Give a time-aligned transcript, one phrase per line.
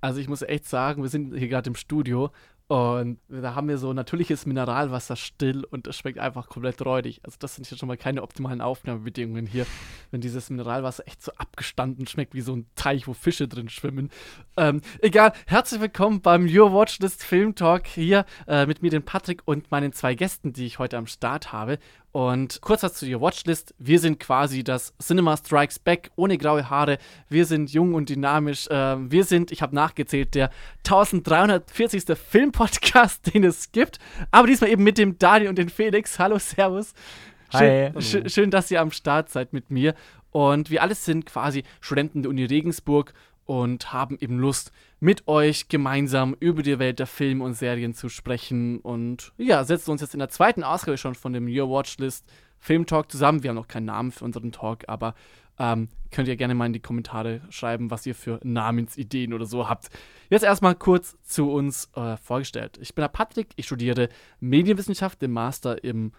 [0.00, 2.30] Also ich muss echt sagen, wir sind hier gerade im Studio
[2.68, 7.20] und da haben wir so natürliches Mineralwasser still und es schmeckt einfach komplett räudig.
[7.22, 9.66] Also das sind hier schon mal keine optimalen Aufnahmebedingungen hier,
[10.10, 14.10] wenn dieses Mineralwasser echt so abgestanden schmeckt wie so ein Teich, wo Fische drin schwimmen.
[14.56, 19.42] Ähm, egal, herzlich willkommen beim Your Watchlist Film Talk hier äh, mit mir, den Patrick
[19.44, 21.78] und meinen zwei Gästen, die ich heute am Start habe.
[22.16, 23.74] Und kurz was zu Your Watchlist.
[23.76, 26.96] Wir sind quasi das Cinema Strikes Back ohne graue Haare.
[27.28, 28.68] Wir sind jung und dynamisch.
[28.68, 30.48] Äh, wir sind, ich habe nachgezählt, der
[30.78, 32.16] 1340.
[32.16, 33.98] Filmpodcast, den es gibt.
[34.30, 36.18] Aber diesmal eben mit dem Daniel und dem Felix.
[36.18, 36.94] Hallo, Servus.
[37.54, 38.00] Schön, Hi.
[38.02, 39.94] schön, schön, dass ihr am Start seid mit mir.
[40.30, 43.12] Und wir alle sind quasi Studenten der Uni Regensburg
[43.46, 48.08] und haben eben Lust, mit euch gemeinsam über die Welt der Filme und Serien zu
[48.08, 48.80] sprechen.
[48.80, 52.26] Und ja, setzen uns jetzt in der zweiten Ausgabe schon von dem Your Watchlist
[52.58, 53.42] Film Talk zusammen.
[53.42, 55.14] Wir haben noch keinen Namen für unseren Talk, aber
[55.58, 59.68] ähm, könnt ihr gerne mal in die Kommentare schreiben, was ihr für Namensideen oder so
[59.68, 59.88] habt.
[60.28, 62.78] Jetzt erstmal kurz zu uns äh, vorgestellt.
[62.80, 64.08] Ich bin der Patrick, ich studiere
[64.40, 66.12] Medienwissenschaft, den Master im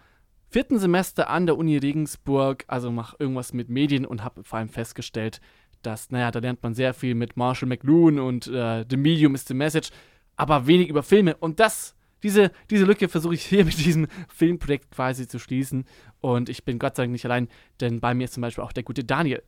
[0.50, 4.68] vierten Semester an der Uni Regensburg, also mache irgendwas mit Medien und habe vor allem
[4.68, 5.40] festgestellt,
[5.82, 9.46] dass, naja, da lernt man sehr viel mit Marshall McLuhan und äh, The Medium is
[9.46, 9.90] the Message,
[10.36, 11.36] aber wenig über Filme.
[11.36, 15.84] Und das, diese, diese Lücke versuche ich hier mit diesem Filmprojekt quasi zu schließen.
[16.20, 17.48] Und ich bin Gott sei Dank nicht allein,
[17.80, 19.42] denn bei mir ist zum Beispiel auch der gute Daniel.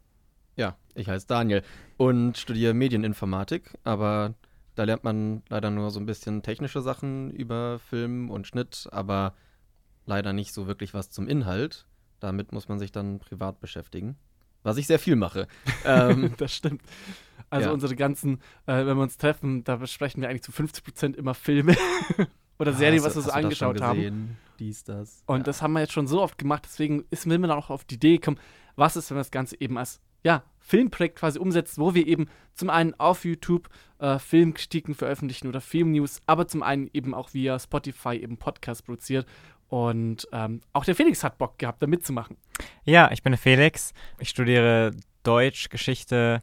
[0.56, 1.62] Ja, ich heiße Daniel
[1.96, 4.34] und studiere Medieninformatik, aber
[4.74, 9.34] da lernt man leider nur so ein bisschen technische Sachen über Film und Schnitt, aber
[10.06, 11.86] leider nicht so wirklich was zum Inhalt.
[12.18, 14.16] Damit muss man sich dann privat beschäftigen,
[14.62, 15.46] was ich sehr viel mache.
[15.84, 16.82] ähm, das stimmt.
[17.48, 17.72] Also ja.
[17.72, 21.76] unsere ganzen, äh, wenn wir uns treffen, da besprechen wir eigentlich zu 50% immer Filme
[22.58, 24.36] oder Serien, was wir so angeschaut haben.
[24.58, 25.22] Dies, das.
[25.26, 25.42] Und ja.
[25.44, 27.96] das haben wir jetzt schon so oft gemacht, deswegen ist mir immer auch auf die
[27.96, 28.38] Idee gekommen,
[28.76, 32.28] was ist, wenn wir das Ganze eben als ja, Filmprojekt quasi umsetzt, wo wir eben
[32.54, 37.58] zum einen auf YouTube äh, Filmkritiken veröffentlichen oder Filmnews, aber zum einen eben auch via
[37.58, 39.26] Spotify eben Podcast produziert.
[39.70, 42.36] Und ähm, auch der Felix hat Bock gehabt, da mitzumachen.
[42.84, 43.94] Ja, ich bin der Felix.
[44.18, 44.90] Ich studiere
[45.22, 46.42] Deutsch, Geschichte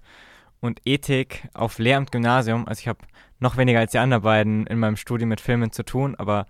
[0.62, 2.68] und Ethik auf Lehramt Gymnasium.
[2.68, 3.00] Also ich habe
[3.40, 6.48] noch weniger als die anderen beiden in meinem Studium mit Filmen zu tun, aber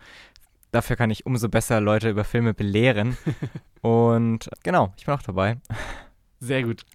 [0.71, 3.17] dafür kann ich umso besser Leute über Filme belehren.
[3.81, 5.57] und genau, ich bin auch dabei.
[6.39, 6.85] Sehr gut.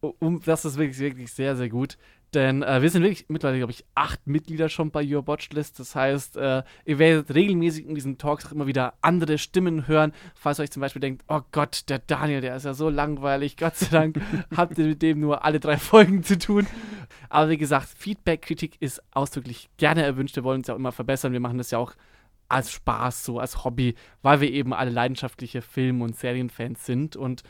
[0.00, 1.96] Um, das ist wirklich, wirklich sehr, sehr gut.
[2.34, 5.78] Denn äh, wir sind wirklich mittlerweile, glaube ich, acht Mitglieder schon bei Your Watchlist.
[5.78, 10.12] Das heißt, äh, ihr werdet regelmäßig in diesen Talks auch immer wieder andere Stimmen hören.
[10.34, 13.58] Falls ihr euch zum Beispiel denkt, oh Gott, der Daniel, der ist ja so langweilig.
[13.58, 14.20] Gott sei Dank
[14.56, 16.66] habt ihr mit dem nur alle drei Folgen zu tun.
[17.28, 20.36] Aber wie gesagt, Feedback, Kritik ist ausdrücklich gerne erwünscht.
[20.36, 21.32] Wir wollen uns ja auch immer verbessern.
[21.32, 21.92] Wir machen das ja auch
[22.48, 27.16] als Spaß, so als Hobby, weil wir eben alle leidenschaftliche Film- und Serienfans sind.
[27.16, 27.42] Und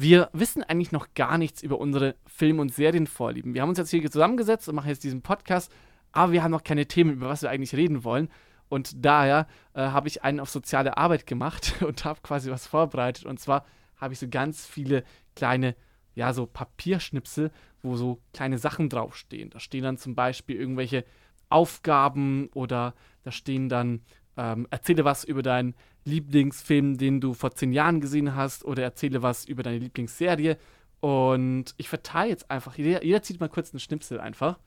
[0.00, 3.54] wir wissen eigentlich noch gar nichts über unsere Film- und Serienvorlieben.
[3.54, 5.72] Wir haben uns jetzt hier zusammengesetzt und machen jetzt diesen Podcast,
[6.12, 8.28] aber wir haben noch keine Themen, über was wir eigentlich reden wollen.
[8.68, 13.26] Und daher äh, habe ich einen auf soziale Arbeit gemacht und habe quasi was vorbereitet.
[13.26, 13.66] Und zwar
[13.96, 15.02] habe ich so ganz viele
[15.34, 15.74] kleine,
[16.14, 17.50] ja, so Papierschnipsel,
[17.82, 19.50] wo so kleine Sachen draufstehen.
[19.50, 21.04] Da stehen dann zum Beispiel irgendwelche
[21.48, 22.94] Aufgaben oder
[23.24, 24.02] da stehen dann,
[24.36, 25.74] ähm, erzähle was über deinen
[26.08, 30.56] Lieblingsfilm, den du vor zehn Jahren gesehen hast, oder erzähle was über deine Lieblingsserie.
[31.00, 34.58] Und ich verteile jetzt einfach, jeder, jeder zieht mal kurz einen Schnipsel einfach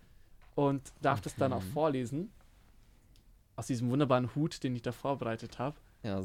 [0.56, 2.32] und darf das dann auch vorlesen.
[3.58, 5.76] Aus diesem wunderbaren Hut, den ich da vorbereitet habe.
[6.04, 6.22] Ja,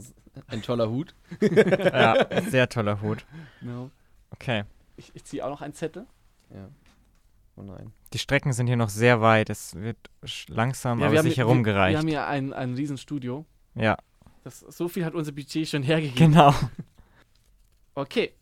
[0.46, 1.14] ein toller Hut.
[1.40, 3.26] ja, sehr toller Hut.
[3.60, 3.90] Genau.
[4.30, 4.64] Okay.
[4.96, 6.06] Ich, ich ziehe auch noch einen Zettel.
[6.54, 6.68] Ja.
[7.56, 7.92] Oh nein.
[8.12, 9.50] Die Strecken sind hier noch sehr weit.
[9.50, 9.98] Es wird
[10.48, 11.98] langsam, Ja, aber wir haben, sicher wir, wir rumgereicht.
[11.98, 13.44] haben hier ein, ein Riesenstudio.
[13.74, 13.96] ja,
[14.46, 16.30] Das, so viel hat unser Budget schon hergegeben.
[16.32, 16.54] genau.
[17.96, 18.32] Okay.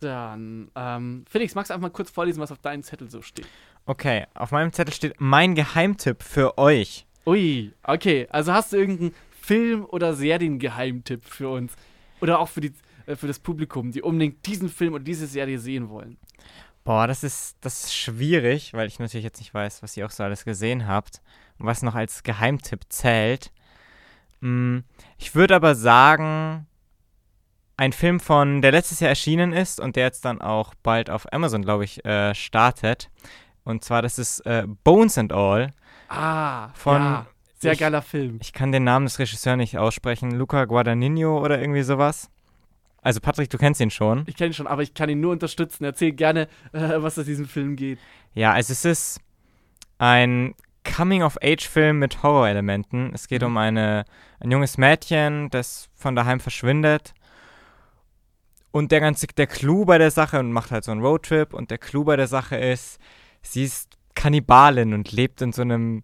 [0.00, 3.46] Dann, ähm, Felix, magst du einfach mal kurz vorlesen, was auf deinem Zettel so steht?
[3.84, 7.06] Okay, auf meinem Zettel steht mein Geheimtipp für euch.
[7.26, 8.26] Ui, okay.
[8.28, 11.76] Also hast du irgendeinen Film- oder Seriengeheimtipp für uns?
[12.20, 12.72] Oder auch für, die,
[13.06, 16.16] äh, für das Publikum, die unbedingt diesen Film oder diese Serie sehen wollen?
[16.82, 20.10] Boah, das ist, das ist schwierig, weil ich natürlich jetzt nicht weiß, was ihr auch
[20.10, 21.22] so alles gesehen habt
[21.56, 23.52] und was noch als Geheimtipp zählt.
[24.40, 24.78] Mm,
[25.18, 26.66] ich würde aber sagen,
[27.76, 31.30] ein Film von, der letztes Jahr erschienen ist und der jetzt dann auch bald auf
[31.32, 33.10] Amazon, glaube ich, äh, startet.
[33.64, 35.72] Und zwar, das ist äh, Bones and All.
[36.08, 37.26] Ah, Von- ja,
[37.58, 38.38] sehr ich- geiler Film.
[38.40, 40.30] Ich kann den Namen des Regisseurs nicht aussprechen.
[40.30, 42.30] Luca Guadagnino oder irgendwie sowas.
[43.02, 44.24] Also Patrick, du kennst ihn schon.
[44.26, 45.84] Ich kenne ihn schon, aber ich kann ihn nur unterstützen.
[45.84, 47.98] Erzähl gerne, äh, was aus diesem Film geht.
[48.34, 49.20] Ja, also es ist
[49.98, 50.54] ein
[50.94, 53.12] Coming-of-Age-Film mit Horrorelementen.
[53.14, 53.48] Es geht Mhm.
[53.48, 54.04] um eine,
[54.40, 57.14] ein junges Mädchen, das von daheim verschwindet.
[58.70, 61.70] Und der ganze, der Clou bei der Sache, und macht halt so einen Roadtrip, und
[61.70, 62.98] der Clou bei der Sache ist,
[63.42, 66.02] sie ist Kannibalin und lebt in so einem,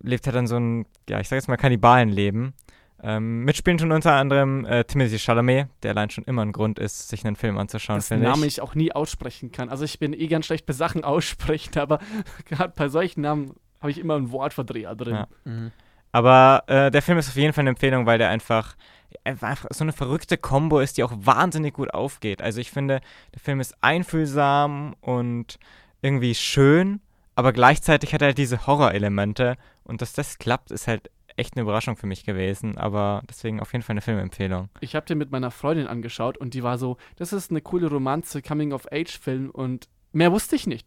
[0.00, 2.54] lebt halt dann so ein, ja, ich sag jetzt mal Kannibalenleben.
[3.02, 7.10] Ähm, mitspielen tun unter anderem äh, Timothy Chalamet, der allein schon immer ein Grund ist,
[7.10, 8.54] sich einen Film anzuschauen, finde Name ich.
[8.54, 9.68] ich auch nie aussprechen kann.
[9.68, 11.98] Also ich bin eh ganz schlecht bei Sachen aussprechen, aber
[12.46, 13.52] gerade bei solchen Namen
[13.84, 15.14] habe ich immer einen Wortverdreher drin.
[15.14, 15.28] Ja.
[15.44, 15.70] Mhm.
[16.10, 18.76] Aber äh, der Film ist auf jeden Fall eine Empfehlung, weil der einfach,
[19.24, 22.40] einfach so eine verrückte Kombo ist, die auch wahnsinnig gut aufgeht.
[22.40, 23.02] Also ich finde,
[23.34, 25.58] der Film ist einfühlsam und
[26.00, 27.00] irgendwie schön,
[27.34, 31.62] aber gleichzeitig hat er halt diese Horrorelemente und dass das klappt, ist halt echt eine
[31.62, 32.78] Überraschung für mich gewesen.
[32.78, 34.70] Aber deswegen auf jeden Fall eine Filmempfehlung.
[34.80, 37.88] Ich habe den mit meiner Freundin angeschaut und die war so, das ist eine coole
[37.88, 40.86] Romanze, Coming-of-Age-Film und mehr wusste ich nicht.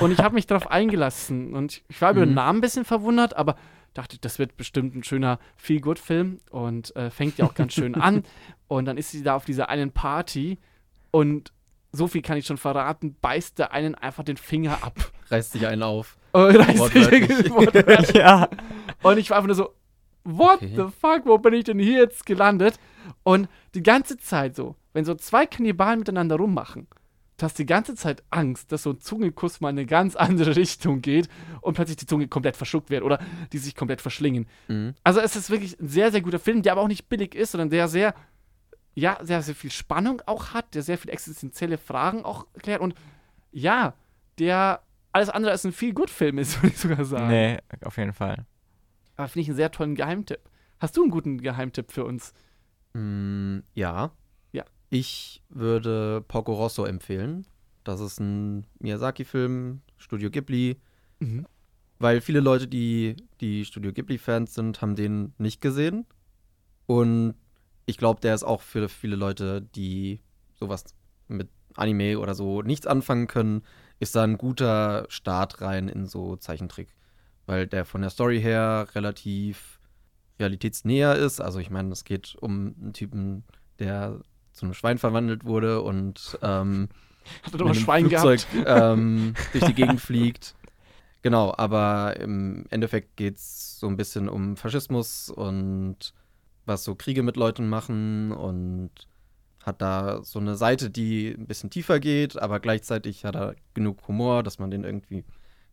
[0.00, 2.34] Und ich habe mich darauf eingelassen und ich war über den Mhm.
[2.34, 3.56] Namen ein bisschen verwundert, aber
[3.94, 8.24] dachte, das wird bestimmt ein schöner Feel-Good-Film und äh, fängt ja auch ganz schön an.
[8.68, 10.58] Und dann ist sie da auf dieser einen Party
[11.10, 11.52] und
[11.92, 14.94] so viel kann ich schon verraten, beißt der einen einfach den Finger ab.
[15.28, 16.16] Reißt sich einen auf.
[16.32, 18.48] Und, reißt sich- ja.
[19.02, 19.74] und ich war einfach nur so,
[20.24, 20.72] what Okay.
[20.74, 22.78] the fuck, wo bin ich denn hier jetzt gelandet?
[23.24, 26.86] Und die ganze Zeit so, wenn so zwei Kannibalen miteinander rummachen,
[27.42, 30.54] du hast die ganze Zeit Angst, dass so ein Zungenkuss mal in eine ganz andere
[30.56, 31.28] Richtung geht
[31.60, 33.18] und plötzlich die Zunge komplett verschluckt wird oder
[33.52, 34.46] die sich komplett verschlingen.
[34.68, 34.94] Mhm.
[35.02, 37.52] Also es ist wirklich ein sehr, sehr guter Film, der aber auch nicht billig ist,
[37.52, 38.14] sondern der sehr,
[38.94, 42.94] ja, sehr, sehr viel Spannung auch hat, der sehr viele existenzielle Fragen auch klärt und
[43.50, 43.94] ja,
[44.38, 47.28] der alles andere als ein viel gut Film ist, würde ich sogar sagen.
[47.28, 48.46] Nee, auf jeden Fall.
[49.16, 50.40] Aber finde ich einen sehr tollen Geheimtipp.
[50.78, 52.32] Hast du einen guten Geheimtipp für uns?
[52.94, 54.12] Mm, ja.
[54.94, 57.46] Ich würde Porco Rosso empfehlen.
[57.82, 60.82] Das ist ein Miyazaki-Film, Studio Ghibli.
[61.98, 66.04] Weil viele Leute, die, die Studio Ghibli-Fans sind, haben den nicht gesehen.
[66.84, 67.36] Und
[67.86, 70.20] ich glaube, der ist auch für viele Leute, die
[70.60, 70.84] sowas
[71.26, 73.62] mit Anime oder so nichts anfangen können,
[73.98, 76.94] ist da ein guter Start rein in so Zeichentrick.
[77.46, 79.80] Weil der von der Story her relativ
[80.38, 81.40] realitätsnäher ist.
[81.40, 83.44] Also ich meine, es geht um einen Typen,
[83.78, 84.20] der
[84.52, 86.88] zu einem Schwein verwandelt wurde und ähm,
[87.42, 88.68] Hat er doch einem Schwein Flugzeug gehabt?
[88.94, 90.54] ähm, durch die Gegend fliegt.
[91.22, 96.14] Genau, aber im Endeffekt geht es so ein bisschen um Faschismus und
[96.66, 98.90] was so Kriege mit Leuten machen und
[99.62, 104.06] hat da so eine Seite, die ein bisschen tiefer geht, aber gleichzeitig hat er genug
[104.08, 105.24] Humor, dass man den irgendwie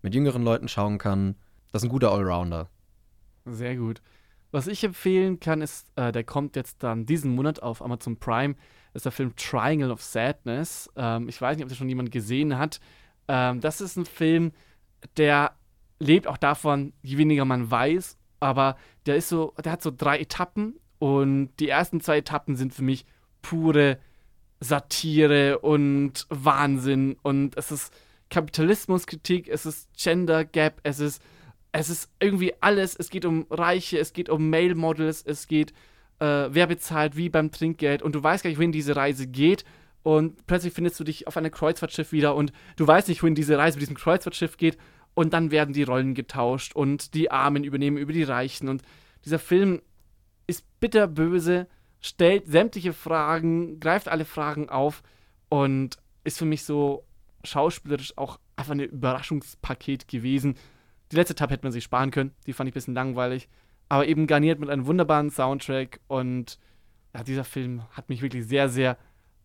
[0.03, 1.35] mit jüngeren Leuten schauen kann.
[1.71, 2.69] Das ist ein guter Allrounder.
[3.45, 4.01] Sehr gut.
[4.51, 8.55] Was ich empfehlen kann, ist, äh, der kommt jetzt dann diesen Monat auf Amazon Prime,
[8.93, 10.89] ist der Film Triangle of Sadness.
[10.95, 12.79] Ähm, ich weiß nicht, ob das schon jemand gesehen hat.
[13.27, 14.51] Ähm, das ist ein Film,
[15.17, 15.53] der
[15.99, 20.19] lebt auch davon, je weniger man weiß, aber der ist so, der hat so drei
[20.19, 23.05] Etappen und die ersten zwei Etappen sind für mich
[23.41, 23.99] pure
[24.59, 27.93] Satire und Wahnsinn und es ist
[28.29, 31.21] Kapitalismuskritik, es ist Gender Gap, es ist
[31.71, 32.95] es ist irgendwie alles.
[32.95, 35.71] Es geht um Reiche, es geht um Male Models, es geht,
[36.19, 39.65] äh, wer bezahlt wie beim Trinkgeld und du weißt gar nicht, wohin diese Reise geht.
[40.01, 43.57] Und plötzlich findest du dich auf einem Kreuzfahrtschiff wieder und du weißt nicht, wohin diese
[43.57, 44.77] Reise mit diesem Kreuzfahrtschiff geht.
[45.13, 48.69] Und dann werden die Rollen getauscht und die Armen übernehmen über die Reichen.
[48.69, 48.81] Und
[49.25, 49.81] dieser Film
[50.47, 51.67] ist bitterböse,
[51.99, 55.03] stellt sämtliche Fragen, greift alle Fragen auf
[55.49, 57.03] und ist für mich so
[57.43, 60.55] schauspielerisch auch einfach ein Überraschungspaket gewesen.
[61.11, 63.49] Die letzte Etappe hätte man sich sparen können, die fand ich ein bisschen langweilig,
[63.87, 66.59] aber eben garniert mit einem wunderbaren Soundtrack und
[67.13, 68.97] ja, dieser Film hat mich wirklich sehr, sehr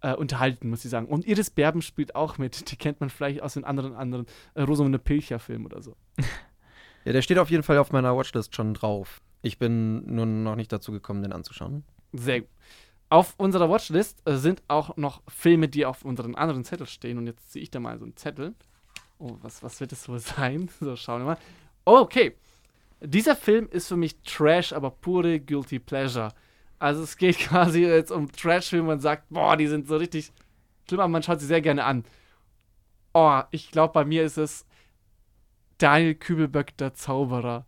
[0.03, 1.07] äh, unterhalten, muss ich sagen.
[1.07, 4.63] Und Iris Berben spielt auch mit, die kennt man vielleicht aus den anderen, anderen äh,
[4.63, 5.97] Rosamunde Pilcher-Film oder so.
[7.07, 9.21] Ja, der steht auf jeden Fall auf meiner Watchlist schon drauf.
[9.43, 11.85] Ich bin nur noch nicht dazu gekommen, den anzuschauen.
[12.15, 12.51] Sehr gut.
[13.11, 17.19] Auf unserer Watchlist äh, sind auch noch Filme, die auf unseren anderen Zettel stehen.
[17.19, 18.55] Und jetzt ziehe ich da mal so einen Zettel.
[19.19, 20.69] Oh, was, was wird es wohl sein?
[20.81, 21.39] So, schauen wir mal.
[21.85, 22.37] Oh, okay.
[23.01, 26.33] Dieser Film ist für mich Trash, aber pure Guilty Pleasure.
[26.79, 30.33] Also es geht quasi jetzt um Trash-Filme und sagt, boah, die sind so richtig
[30.89, 32.05] schlimm, aber man schaut sie sehr gerne an.
[33.13, 34.67] Oh, ich glaube, bei mir ist es
[35.79, 37.67] Daniel Kübelböck, der Zauberer.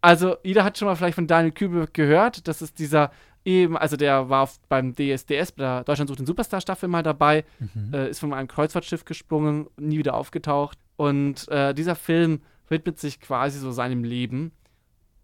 [0.00, 2.48] Also, jeder hat schon mal vielleicht von Daniel Kübelböck gehört.
[2.48, 3.10] Das ist dieser
[3.44, 7.44] eben, also der war auf, beim DSDS, bei der Deutschland sucht den Superstar-Staffel mal dabei,
[7.92, 10.78] äh, ist von einem Kreuzfahrtschiff gesprungen, nie wieder aufgetaucht.
[10.96, 14.52] Und äh, dieser Film widmet sich quasi so seinem Leben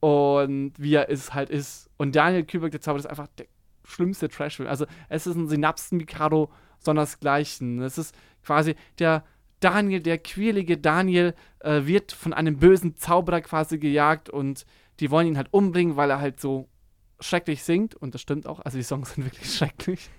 [0.00, 1.90] und wie er es halt ist.
[1.96, 3.46] Und Daniel Kübelböck, der Zauberer, ist einfach der
[3.84, 4.68] schlimmste Trash-Film.
[4.68, 7.80] Also, es ist ein Synapsen-Mikado sondersgleichen.
[7.82, 9.24] Es ist quasi der
[9.60, 14.66] Daniel, der quirlige Daniel, äh, wird von einem bösen Zauberer quasi gejagt und
[15.00, 16.68] die wollen ihn halt umbringen, weil er halt so
[17.20, 17.94] schrecklich singt.
[17.94, 18.60] Und das stimmt auch.
[18.60, 20.10] Also die Songs sind wirklich schrecklich.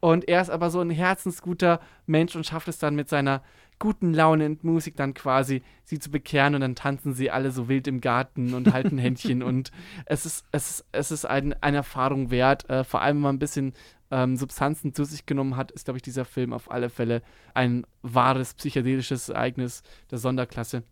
[0.00, 3.42] Und er ist aber so ein herzensguter Mensch und schafft es dann mit seiner
[3.78, 7.68] guten Laune und Musik dann quasi, sie zu bekehren und dann tanzen sie alle so
[7.68, 9.70] wild im Garten und halten Händchen und
[10.06, 13.36] es ist, es ist, es ist ein, eine Erfahrung wert, äh, vor allem wenn man
[13.36, 13.74] ein bisschen
[14.10, 17.22] ähm, Substanzen zu sich genommen hat, ist, glaube ich, dieser Film auf alle Fälle
[17.54, 20.82] ein wahres psychedelisches Ereignis der Sonderklasse.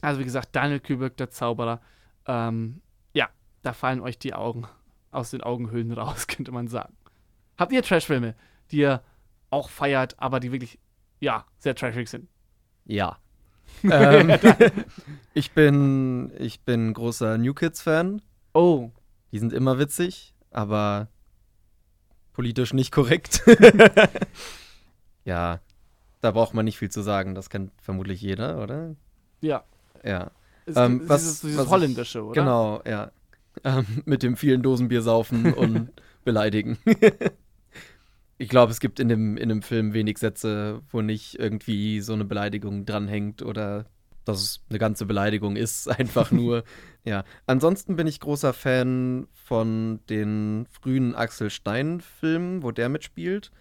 [0.00, 1.80] Also wie gesagt, Daniel Kübelk, der Zauberer,
[2.26, 2.80] ähm,
[3.64, 4.66] da fallen euch die Augen
[5.10, 6.94] aus den Augenhöhlen raus, könnte man sagen.
[7.56, 8.34] Habt ihr Trashfilme,
[8.70, 9.02] die ihr
[9.50, 10.78] auch feiert, aber die wirklich,
[11.20, 12.28] ja, sehr trashig sind?
[12.84, 13.18] Ja.
[13.82, 14.30] ähm,
[15.34, 18.20] ich bin ich bin großer New Kids Fan.
[18.52, 18.90] Oh,
[19.32, 21.08] Die sind immer witzig, aber
[22.32, 23.42] politisch nicht korrekt.
[25.24, 25.60] ja,
[26.20, 27.34] da braucht man nicht viel zu sagen.
[27.34, 28.94] Das kennt vermutlich jeder, oder?
[29.40, 29.64] ja.
[30.02, 30.30] Ja.
[30.66, 32.40] Es Ähm, was- dieses, dieses was ich- Holländische, oder?
[32.42, 33.10] Genau, ja.
[33.62, 35.90] Ähm, mit dem vielen Dosenbier saufen und
[36.24, 36.78] beleidigen.
[38.38, 42.12] ich glaube, es gibt in dem, in dem Film wenig Sätze, wo nicht irgendwie so
[42.12, 43.86] eine Beleidigung dranhängt oder
[44.24, 46.64] dass es eine ganze Beleidigung ist, einfach nur.
[47.04, 47.24] ja.
[47.46, 53.52] Ansonsten bin ich großer Fan von den frühen Axel Stein-Filmen, wo der mitspielt.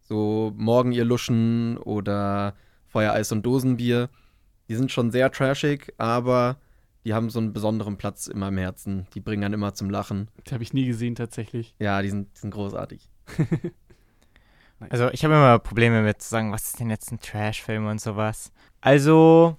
[0.00, 2.54] So Morgen ihr Luschen oder
[2.86, 4.10] Feuer, Eis und Dosenbier.
[4.68, 6.56] Die sind schon sehr trashig, aber
[7.04, 9.06] die haben so einen besonderen Platz in meinem Herzen.
[9.14, 10.28] Die bringen dann immer zum Lachen.
[10.46, 11.74] Die habe ich nie gesehen, tatsächlich.
[11.78, 13.08] Ja, die sind, die sind großartig.
[14.90, 18.00] Also ich habe immer Probleme mit zu sagen, was ist denn jetzt ein Trash-Film und
[18.00, 18.52] sowas.
[18.80, 19.56] Also,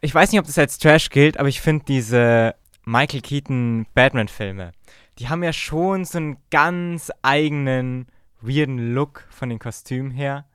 [0.00, 4.72] ich weiß nicht, ob das als Trash gilt, aber ich finde diese Michael Keaton Batman-Filme,
[5.18, 8.06] die haben ja schon so einen ganz eigenen,
[8.40, 10.46] weirden Look von den Kostümen her.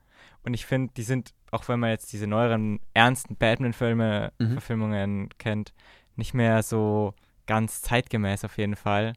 [0.43, 4.51] Und ich finde, die sind, auch wenn man jetzt diese neueren, ernsten Batman-Filme, Mhm.
[4.53, 5.73] Verfilmungen kennt,
[6.15, 7.13] nicht mehr so
[7.47, 9.13] ganz zeitgemäß auf jeden Fall.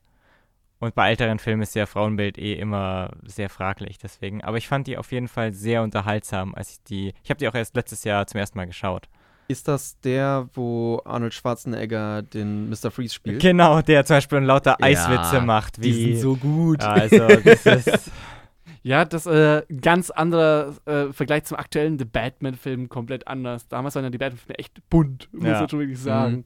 [0.81, 4.45] Und bei älteren Filmen ist ja Frauenbild eh immer sehr fraglich, deswegen.
[4.45, 7.15] Aber ich fand die auf jeden Fall sehr unterhaltsam, als ich die.
[7.25, 9.09] Ich habe die auch erst letztes Jahr zum ersten Mal geschaut.
[9.49, 12.91] Ist das der, wo Arnold Schwarzenegger den Mr.
[12.91, 13.41] Freeze spielt?
[13.43, 15.91] Genau, der zum Beispiel lauter Ja, Eiswitze macht, wie.
[15.93, 16.81] Die sind so gut.
[16.83, 18.11] Also, das ist.
[18.83, 23.69] Ja, das äh, ganz anderer äh, Vergleich zum aktuellen The Batman-Film, komplett anders.
[23.69, 25.61] Damals waren ja die Batman-Filme echt bunt, muss Ja.
[25.61, 26.45] man schon wirklich sagen.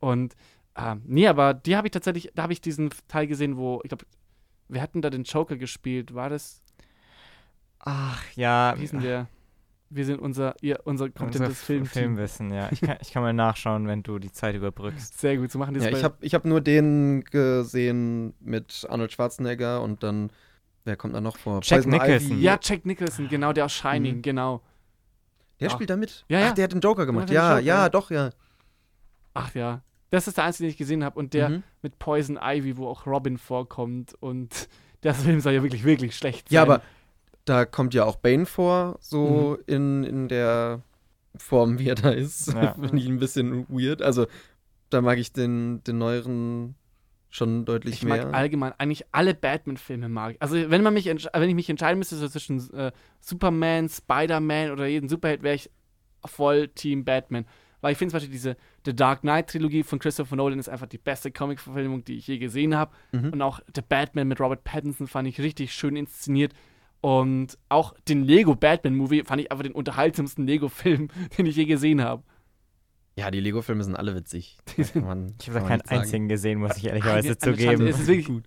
[0.00, 0.34] Und
[0.76, 3.88] ähm, nee, aber die habe ich tatsächlich, da habe ich diesen Teil gesehen, wo, ich
[3.88, 4.04] glaube,
[4.68, 6.14] wir hatten da den Joker gespielt.
[6.14, 6.62] War das,
[7.80, 8.74] Ach ja.
[8.76, 9.26] wie hieß denn der?
[9.92, 11.90] Wir sind unser, ihr, unser unser kompetentes F- Filmteam.
[11.90, 12.68] Filmwissen, ja.
[12.70, 15.18] Ich kann, ich kann mal nachschauen, wenn du die Zeit überbrückst.
[15.18, 19.10] Sehr gut, so machen die Ja, ich habe ich hab nur den gesehen mit Arnold
[19.12, 20.30] Schwarzenegger und dann,
[20.84, 21.60] wer kommt da noch vor?
[21.62, 22.30] Jack Poison Nicholson.
[22.32, 22.42] Ivy.
[22.42, 24.22] Ja, Jack Nicholson, genau, der aus Shining, Mhm.
[24.22, 24.62] genau.
[25.60, 25.74] Der Ja.
[25.74, 26.24] spielt da mit.
[26.28, 26.48] Ja, ja.
[26.50, 27.28] Ach, der hat den Joker gemacht.
[27.28, 27.88] den Ja, Joker, ja, ja.
[27.88, 28.30] doch, ja.
[29.34, 29.82] Ach ja.
[30.10, 31.18] Das ist der einzige, den ich gesehen habe.
[31.18, 31.62] Und der Mhm.
[31.82, 34.14] mit Poison Ivy, wo auch Robin vorkommt.
[34.20, 34.68] Und
[35.02, 36.54] der Film soll ja wirklich, wirklich schlecht sein.
[36.56, 36.82] Ja, aber
[37.44, 39.64] da kommt ja auch Bane vor, so Mhm.
[39.74, 40.80] in, in der
[41.36, 42.52] Form, wie er da ist.
[42.52, 42.74] Ja.
[42.74, 44.02] Finde ich ein bisschen weird.
[44.02, 44.26] Also,
[44.88, 46.74] da mag ich den, den neueren
[47.30, 48.34] schon deutlich Ich mag mehr.
[48.34, 50.34] allgemein eigentlich alle Batman-Filme mag.
[50.34, 50.42] ich.
[50.42, 54.86] Also wenn man mich wenn ich mich entscheiden müsste so zwischen äh, Superman, Spider-Man oder
[54.86, 55.70] jeden Superheld, wäre ich
[56.24, 57.46] voll Team Batman.
[57.80, 60.98] Weil ich finde zum Beispiel diese The Dark Knight-Trilogie von Christopher Nolan ist einfach die
[60.98, 62.92] beste Comic-Verfilmung, die ich je gesehen habe.
[63.12, 63.30] Mhm.
[63.30, 66.52] Und auch The Batman mit Robert Pattinson fand ich richtig schön inszeniert.
[67.00, 71.08] Und auch den Lego Batman-Movie fand ich einfach den unterhaltsamsten Lego-Film,
[71.38, 72.22] den ich je gesehen habe.
[73.20, 74.58] Ja, die Lego-Filme sind alle witzig.
[74.94, 77.86] Man- Ich habe da keinen einzigen gesehen, muss ich ehrlicherweise zugeben.
[77.86, 78.44] Es ist wirklich gut.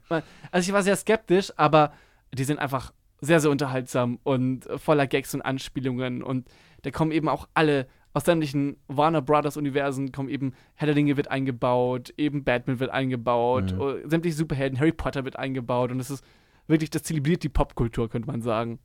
[0.51, 1.93] Also ich war sehr skeptisch, aber
[2.33, 6.21] die sind einfach sehr, sehr unterhaltsam und voller Gags und Anspielungen.
[6.23, 6.47] Und
[6.81, 11.17] da kommen eben auch alle aus sämtlichen Warner Brothers Universen, kommen eben Herr der Dinge
[11.17, 13.81] wird eingebaut, eben Batman wird eingebaut, Mhm.
[13.81, 16.23] oh, sämtliche Superhelden, Harry Potter wird eingebaut und es ist
[16.67, 18.79] wirklich, das zelebriert die Popkultur, könnte man sagen.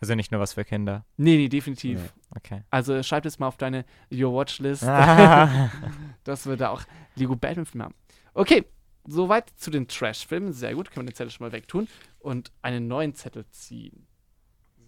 [0.00, 1.04] Also nicht nur was für Kinder.
[1.16, 1.98] Nee, nee, definitiv.
[2.00, 2.36] Nee.
[2.36, 2.62] Okay.
[2.70, 4.84] Also schreib es mal auf deine Your Watchlist.
[4.84, 5.70] Ah.
[6.24, 6.82] dass wir da auch
[7.16, 7.94] Lego Batman-Filme haben.
[8.34, 8.64] Okay,
[9.06, 10.52] soweit zu den Trash-Filmen.
[10.52, 11.88] Sehr gut, können wir den Zettel schon mal wegtun
[12.20, 14.06] und einen neuen Zettel ziehen.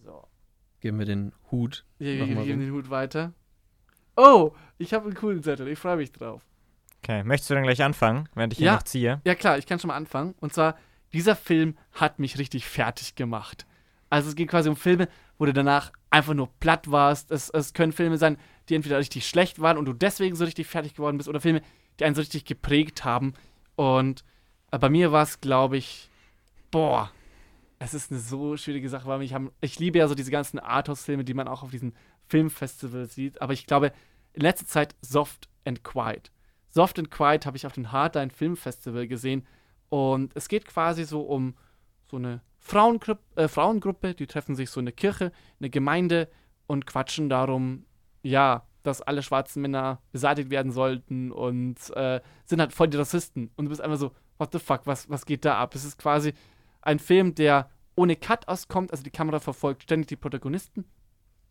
[0.05, 0.29] So,
[0.81, 1.85] Geben wir den Hut.
[1.99, 3.33] Mach wir geben den Hut weiter.
[4.17, 6.43] Oh, ich habe einen coolen Zettel, ich freue mich drauf.
[7.03, 8.75] okay, möchtest du dann gleich anfangen, während ich hier Ja.
[8.75, 9.21] noch ziehe?
[9.25, 10.35] Ja klar, ich kann schon mal anfangen.
[10.41, 10.77] Und zwar,
[11.13, 13.67] dieser Film hat mich richtig fertig gemacht.
[14.11, 17.31] Also es geht quasi um Filme, wo du danach einfach nur platt warst.
[17.31, 18.37] Es, es können Filme sein,
[18.69, 21.63] die entweder richtig schlecht waren und du deswegen so richtig fertig geworden bist, oder Filme,
[21.99, 23.35] die einen so richtig geprägt haben.
[23.77, 24.25] Und
[24.73, 26.11] äh, bei mir war es, glaube ich,
[26.71, 27.11] boah,
[27.79, 30.59] es ist eine so schwierige Sache, weil ich, haben, ich liebe ja so diese ganzen
[30.59, 31.95] Arthouse-Filme, die man auch auf diesen
[32.27, 33.41] Filmfestivals sieht.
[33.41, 33.93] Aber ich glaube,
[34.33, 36.31] in letzter Zeit Soft and Quiet.
[36.69, 39.47] Soft and Quiet habe ich auf dem Hardline Film Festival gesehen.
[39.89, 41.55] Und es geht quasi so um
[42.09, 46.29] so eine Frauengru äh, Frauengruppe, die treffen sich so in der Kirche, in der Gemeinde
[46.67, 47.87] und quatschen darum,
[48.23, 53.51] ja, dass alle schwarzen Männer beseitigt werden sollten und äh, sind halt voll die Rassisten.
[53.57, 55.75] Und du bist einfach so, what the fuck, was, was geht da ab?
[55.75, 56.33] Es ist quasi
[56.83, 60.85] ein Film, der ohne Cut auskommt, also die Kamera verfolgt ständig die Protagonisten.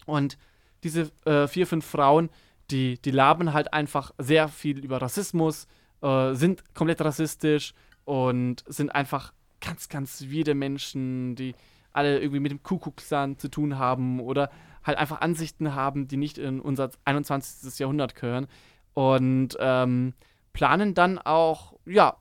[0.05, 0.37] Und
[0.83, 2.29] diese äh, vier, fünf Frauen,
[2.71, 5.67] die, die labern halt einfach sehr viel über Rassismus,
[6.01, 7.73] äh, sind komplett rassistisch
[8.05, 11.55] und sind einfach ganz, ganz wilde Menschen, die
[11.91, 14.49] alle irgendwie mit dem Kuckucksklan zu tun haben oder
[14.83, 17.77] halt einfach Ansichten haben, die nicht in unser 21.
[17.79, 18.47] Jahrhundert gehören.
[18.93, 20.13] Und ähm,
[20.53, 22.17] planen dann auch, ja,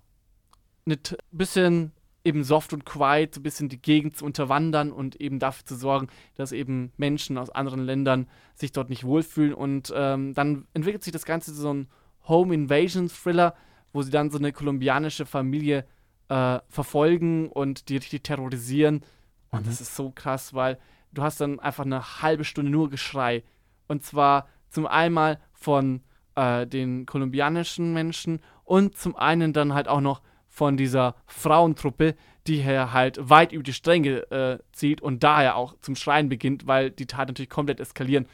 [0.86, 0.98] ein
[1.30, 1.92] bisschen
[2.24, 6.08] eben soft und quiet, ein bisschen die Gegend zu unterwandern und eben dafür zu sorgen,
[6.36, 9.54] dass eben Menschen aus anderen Ländern sich dort nicht wohlfühlen.
[9.54, 11.88] Und ähm, dann entwickelt sich das Ganze zu so einem
[12.26, 13.54] Home Invasion Thriller,
[13.92, 15.86] wo sie dann so eine kolumbianische Familie
[16.28, 19.02] äh, verfolgen und die richtig terrorisieren.
[19.50, 19.66] Und mhm.
[19.66, 20.78] das ist so krass, weil
[21.12, 23.42] du hast dann einfach eine halbe Stunde nur Geschrei.
[23.86, 26.02] Und zwar zum einen von
[26.34, 32.14] äh, den kolumbianischen Menschen und zum einen dann halt auch noch von dieser Frauentruppe,
[32.46, 36.66] die hier halt weit über die Stränge äh, zieht und daher auch zum Schreien beginnt,
[36.66, 38.26] weil die Tat natürlich komplett eskalieren.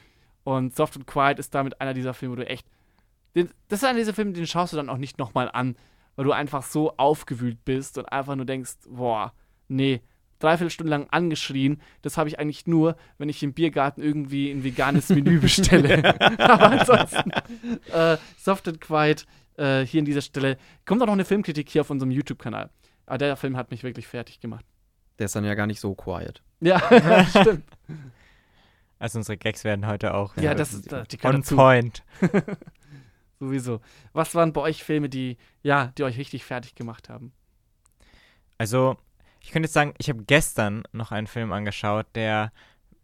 [0.45, 2.67] Und Soft and Quiet ist damit einer dieser Filme, wo du echt.
[3.35, 5.77] Den, das ist einer dieser Filme, den schaust du dann auch nicht nochmal an,
[6.17, 9.33] weil du einfach so aufgewühlt bist und einfach nur denkst, boah,
[9.69, 10.01] nee,
[10.39, 11.81] dreiviertel Stunde lang angeschrien.
[12.03, 16.21] Das habe ich eigentlich nur, wenn ich im Biergarten irgendwie ein veganes Menü bestelle.
[16.39, 17.31] Aber ansonsten,
[17.93, 20.59] äh, Soft and Quiet äh, hier an dieser Stelle.
[20.85, 22.71] Kommt auch noch eine Filmkritik hier auf unserem YouTube-Kanal.
[23.07, 24.65] Aber der Film hat mich wirklich fertig gemacht.
[25.19, 26.43] Der ist dann ja gar nicht so quiet.
[26.61, 26.81] Ja,
[27.29, 27.65] stimmt.
[28.99, 32.03] Also unsere Gags werden heute auch ja, das ist, die on point.
[33.45, 33.81] Sowieso.
[34.13, 37.33] Was waren bei euch Filme, die ja, die euch richtig fertig gemacht haben?
[38.59, 38.97] Also
[39.41, 42.53] ich könnte jetzt sagen, ich habe gestern noch einen Film angeschaut, der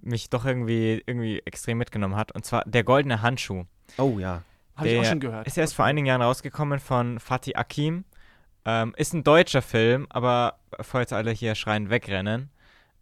[0.00, 2.32] mich doch irgendwie, irgendwie extrem mitgenommen hat.
[2.32, 3.64] Und zwar Der Goldene Handschuh.
[3.98, 4.42] Oh ja.
[4.76, 5.46] Habe ich auch schon gehört.
[5.46, 8.04] Ist erst vor einigen Jahren rausgekommen von Fatih Akim.
[8.64, 12.50] Ähm, ist ein deutscher Film, aber bevor jetzt alle hier schreien, wegrennen.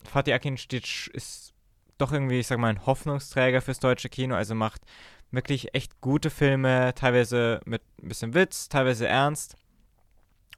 [0.02, 1.52] Fatih Akim steht, ist
[1.98, 4.34] doch irgendwie, ich sag mal, ein Hoffnungsträger fürs deutsche Kino.
[4.34, 4.82] Also macht
[5.30, 9.56] wirklich echt gute Filme, teilweise mit ein bisschen Witz, teilweise ernst.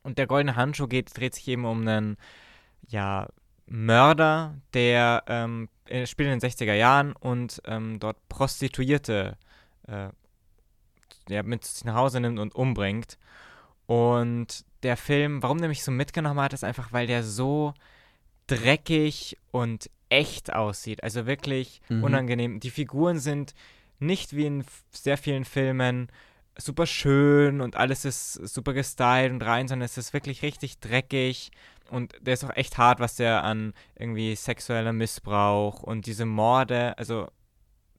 [0.03, 2.17] Und der Goldene Handschuh geht, dreht sich eben um einen
[2.89, 3.29] ja,
[3.67, 5.69] Mörder, der ähm,
[6.05, 9.37] spielt in den 60er Jahren und ähm, dort Prostituierte
[9.87, 10.09] äh,
[11.29, 13.19] ja, mit sich nach Hause nimmt und umbringt.
[13.87, 17.75] Und der Film, warum der mich so mitgenommen hat, ist einfach, weil der so
[18.47, 21.03] dreckig und echt aussieht.
[21.03, 22.05] Also wirklich mhm.
[22.05, 22.61] unangenehm.
[22.61, 23.55] Die Figuren sind
[24.01, 26.09] nicht wie in sehr vielen Filmen
[26.57, 31.51] super schön und alles ist super gestylt und rein, sondern es ist wirklich richtig dreckig
[31.91, 36.97] und der ist auch echt hart, was der an irgendwie sexueller Missbrauch und diese Morde,
[36.99, 37.29] also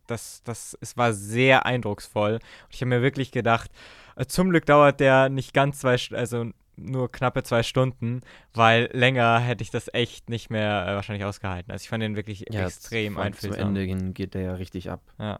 [0.08, 2.34] das, das, es war sehr eindrucksvoll.
[2.34, 3.72] Und ich habe mir wirklich gedacht,
[4.16, 8.22] äh, zum Glück dauert der nicht ganz zwei, also nur knappe zwei Stunden,
[8.54, 11.72] weil länger hätte ich das echt nicht mehr äh, wahrscheinlich ausgehalten.
[11.72, 13.74] Also ich fand den wirklich ja, extrem einfühlsam.
[13.74, 15.02] Zum Ende geht der ja richtig ab.
[15.20, 15.40] Ja.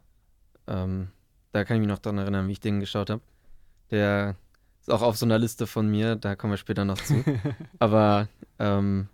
[0.72, 1.10] Ähm,
[1.52, 3.22] da kann ich mich noch daran erinnern, wie ich den geschaut habe.
[3.92, 4.36] Der
[4.80, 7.24] ist auch auf so einer Liste von mir, da kommen wir später noch zu.
[7.80, 9.10] Aber ähm,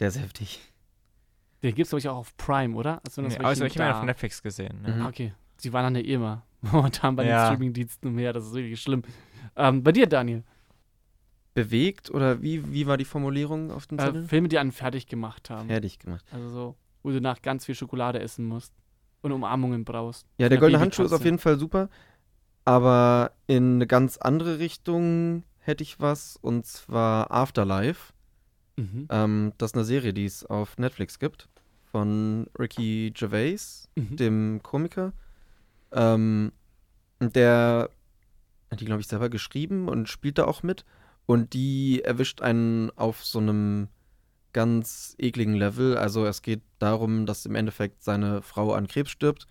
[0.00, 0.60] der ist heftig.
[1.62, 3.00] Den gibt es, glaube ich, auch auf Prime, oder?
[3.04, 4.84] Also, nee, also ich habe ihn auf Netflix gesehen.
[4.86, 4.94] Ja.
[4.94, 5.06] Mhm.
[5.06, 5.32] Okay.
[5.58, 7.42] Sie waren dann ja immer momentan bei ja.
[7.44, 8.32] den Streamingdiensten umher.
[8.32, 9.02] Das ist wirklich schlimm.
[9.54, 10.42] Ähm, bei dir, Daniel?
[11.54, 14.24] Bewegt oder wie, wie war die Formulierung auf dem äh, Zettel?
[14.24, 15.68] Äh, Filme, die einen fertig gemacht haben.
[15.68, 16.24] Fertig gemacht.
[16.32, 18.72] Also so, wo du nach ganz viel Schokolade essen musst
[19.22, 20.26] und Umarmungen brauchst.
[20.38, 21.88] Ja, der goldene Handschuh ist auf jeden Fall super.
[22.64, 28.12] Aber in eine ganz andere Richtung hätte ich was, und zwar Afterlife.
[28.76, 29.06] Mhm.
[29.10, 31.48] Ähm, das ist eine Serie, die es auf Netflix gibt,
[31.84, 34.16] von Ricky Gervais, mhm.
[34.16, 35.12] dem Komiker.
[35.92, 36.52] Ähm,
[37.20, 37.90] der
[38.70, 40.84] hat die, glaube ich, selber geschrieben und spielt da auch mit.
[41.26, 43.88] Und die erwischt einen auf so einem
[44.52, 45.96] ganz ekligen Level.
[45.96, 49.46] Also es geht darum, dass im Endeffekt seine Frau an Krebs stirbt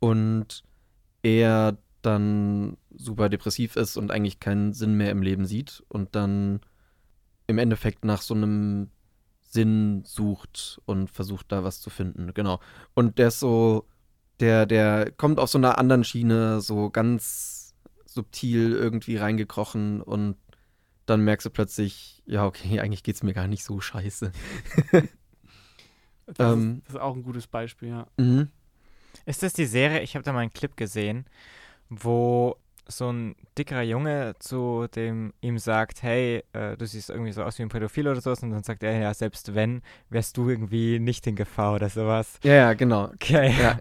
[0.00, 0.64] und
[1.22, 6.60] er dann super depressiv ist und eigentlich keinen Sinn mehr im Leben sieht und dann
[7.46, 8.90] im Endeffekt nach so einem
[9.42, 12.32] Sinn sucht und versucht da was zu finden.
[12.34, 12.60] Genau.
[12.94, 13.86] Und der ist so,
[14.40, 20.36] der, der kommt auf so einer anderen Schiene, so ganz subtil irgendwie reingekrochen und
[21.06, 24.32] dann merkst du plötzlich, ja, okay, eigentlich geht's mir gar nicht so scheiße.
[24.92, 25.02] das,
[26.38, 28.06] ähm, ist, das, ist, auch ein gutes Beispiel, ja.
[28.16, 28.48] Mhm.
[29.26, 31.26] Ist das die Serie, ich habe da mal einen Clip gesehen,
[31.88, 37.42] wo so ein dickerer Junge zu dem ihm sagt, hey, äh, du siehst irgendwie so
[37.42, 40.50] aus wie ein Pädophil oder sowas und dann sagt er, ja, selbst wenn, wärst du
[40.50, 42.38] irgendwie nicht in Gefahr oder sowas.
[42.42, 43.04] Ja, ja, genau.
[43.06, 43.54] Okay.
[43.58, 43.80] Ja.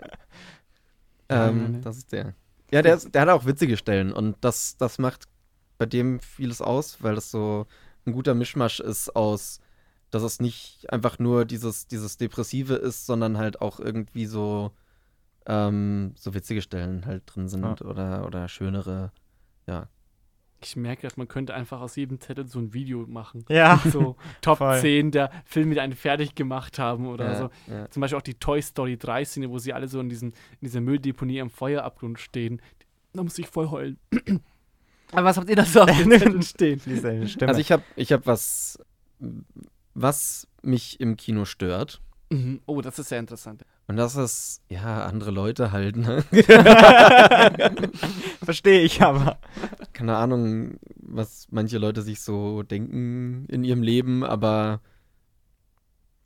[1.29, 1.81] Ja, ähm.
[1.81, 2.33] Das ist der.
[2.71, 5.27] Ja, der, ist, der hat auch witzige Stellen und das, das macht
[5.77, 7.65] bei dem vieles aus, weil das so
[8.05, 9.59] ein guter Mischmasch ist aus,
[10.11, 14.71] dass es nicht einfach nur dieses, dieses Depressive ist, sondern halt auch irgendwie so,
[15.47, 17.75] ähm, so witzige Stellen halt drin sind Ja.
[17.85, 19.11] oder, oder schönere.
[20.65, 23.43] Ich merke gerade, man könnte einfach aus jedem Zettel so ein Video machen.
[23.49, 23.81] Ja.
[23.91, 24.79] So Top Voll.
[24.79, 27.49] 10 der Filme, die einen fertig gemacht haben oder ja, so.
[27.67, 27.89] ja.
[27.89, 30.59] Zum Beispiel auch die Toy Story 3 Szene, wo sie alle so in, diesen, in
[30.61, 32.61] dieser Mülldeponie am Feuerabgrund stehen.
[33.11, 33.97] Da muss ich voll heulen.
[35.11, 36.81] Aber was habt ihr da so auf den Zetteln stehen?
[37.47, 38.79] Also ich habe ich hab was,
[39.93, 42.01] was mich im Kino stört.
[42.29, 42.61] Mhm.
[42.65, 43.63] Oh, das ist sehr interessant.
[43.87, 46.23] Und das ist, ja, andere Leute halt, ne?
[48.43, 49.39] Verstehe ich aber.
[49.91, 54.81] keine Ahnung, was manche Leute sich so denken in ihrem Leben, aber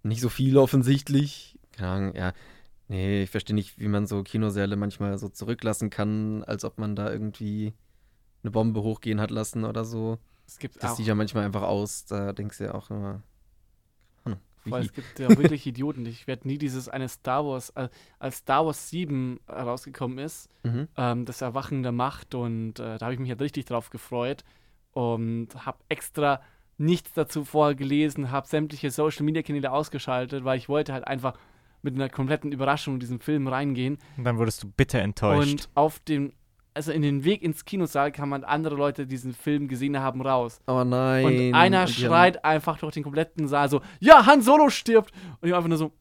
[0.04, 1.58] nicht so viel offensichtlich.
[1.72, 2.34] Keine Ahnung, ja.
[2.90, 6.96] Nee, ich verstehe nicht, wie man so Kinosäle manchmal so zurücklassen kann, als ob man
[6.96, 7.74] da irgendwie
[8.48, 10.18] eine Bombe hochgehen hat lassen oder so.
[10.48, 13.22] Es gibt Das auch, sieht ja manchmal einfach aus, da denkst du ja auch immer.
[14.24, 16.06] Ahnung, weil es gibt ja wirklich Idioten.
[16.06, 20.88] Ich werde nie dieses eine Star Wars, äh, als Star Wars 7 rausgekommen ist, Mhm.
[20.98, 24.44] ähm, das Erwachen der Macht und äh, da habe ich mich halt richtig drauf gefreut
[24.92, 26.42] und habe extra
[26.78, 31.38] nichts dazu vorher gelesen, habe sämtliche Social Media Kanäle ausgeschaltet, weil ich wollte halt einfach
[31.82, 35.52] mit einer kompletten Überraschung in diesen Film reingehen Und dann wurdest du bitter enttäuscht.
[35.52, 36.34] und auf dem
[36.78, 40.22] also in den Weg ins Kinosaal kann man andere Leute, die diesen Film gesehen haben,
[40.22, 40.62] raus.
[40.68, 41.26] Oh nein.
[41.26, 45.12] Und einer haben- schreit einfach durch den kompletten Saal so, ja, Han Solo stirbt.
[45.42, 45.92] Und ich einfach nur so,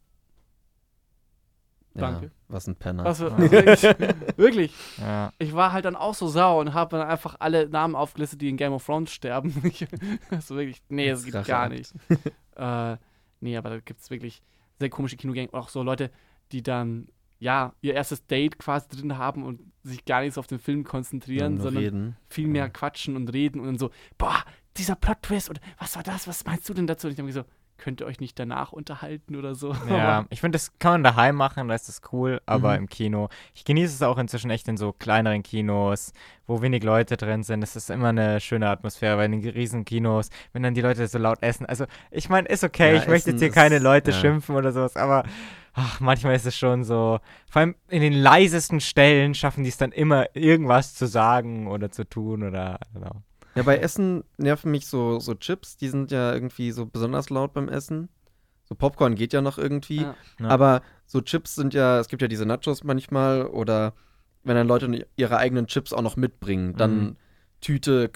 [1.94, 2.30] Ja, danke.
[2.48, 3.04] was ein Penner.
[3.04, 3.94] was für, Ja.
[4.36, 5.32] wirklich, ja.
[5.38, 8.48] Ich war halt dann auch so sauer und habe dann einfach alle Namen aufgelistet, die
[8.50, 9.54] in Game of Thrones sterben.
[9.64, 9.86] Ich-
[10.30, 11.92] also wirklich, nee, das gibt gar nicht.
[12.56, 12.96] äh,
[13.40, 14.42] nee, aber da gibt es wirklich
[14.78, 15.52] sehr komische Kinogänge.
[15.54, 16.10] Auch so Leute,
[16.52, 20.46] die dann, ja, ihr erstes Date quasi drin haben und sich gar nicht so auf
[20.46, 22.16] den Film konzentrieren, nur sondern reden.
[22.28, 22.68] viel mehr Ja.
[22.70, 24.42] quatschen und reden und dann so, boah,
[24.76, 27.06] dieser Plot-Twist und was war das, was meinst du denn dazu?
[27.06, 27.44] Und ich habe mir so,
[27.78, 29.74] könnt ihr euch nicht danach unterhalten oder so?
[29.88, 32.78] Ja, ich finde, das kann man daheim machen, da ist das cool, aber Mhm.
[32.84, 33.28] im Kino.
[33.54, 36.12] Ich genieße es auch inzwischen echt in so kleineren Kinos,
[36.46, 37.62] wo wenig Leute drin sind.
[37.62, 41.18] Es ist immer eine schöne Atmosphäre bei den riesen Kinos, wenn dann die Leute so
[41.18, 41.66] laut essen.
[41.66, 44.16] Also, ich meine, ist okay, Ja, ich möchte jetzt hier keine Leute ja.
[44.18, 45.24] schimpfen oder sowas, aber
[45.76, 47.20] ach, manchmal ist es schon so.
[47.48, 51.90] Vor allem in den leisesten Stellen schaffen die es dann immer, irgendwas zu sagen oder
[51.90, 52.80] zu tun oder.
[52.92, 53.22] Genau.
[53.54, 57.52] Ja, bei Essen nerven mich so, so Chips, die sind ja irgendwie so besonders laut
[57.54, 58.08] beim Essen.
[58.64, 60.02] So Popcorn geht ja noch irgendwie.
[60.02, 60.14] Ja.
[60.40, 60.48] Ja.
[60.48, 63.94] Aber so Chips sind ja, es gibt ja diese Nachos manchmal oder
[64.42, 67.16] wenn dann Leute ihre eigenen Chips auch noch mitbringen, dann Mhm.
[67.60, 68.10] Tüte.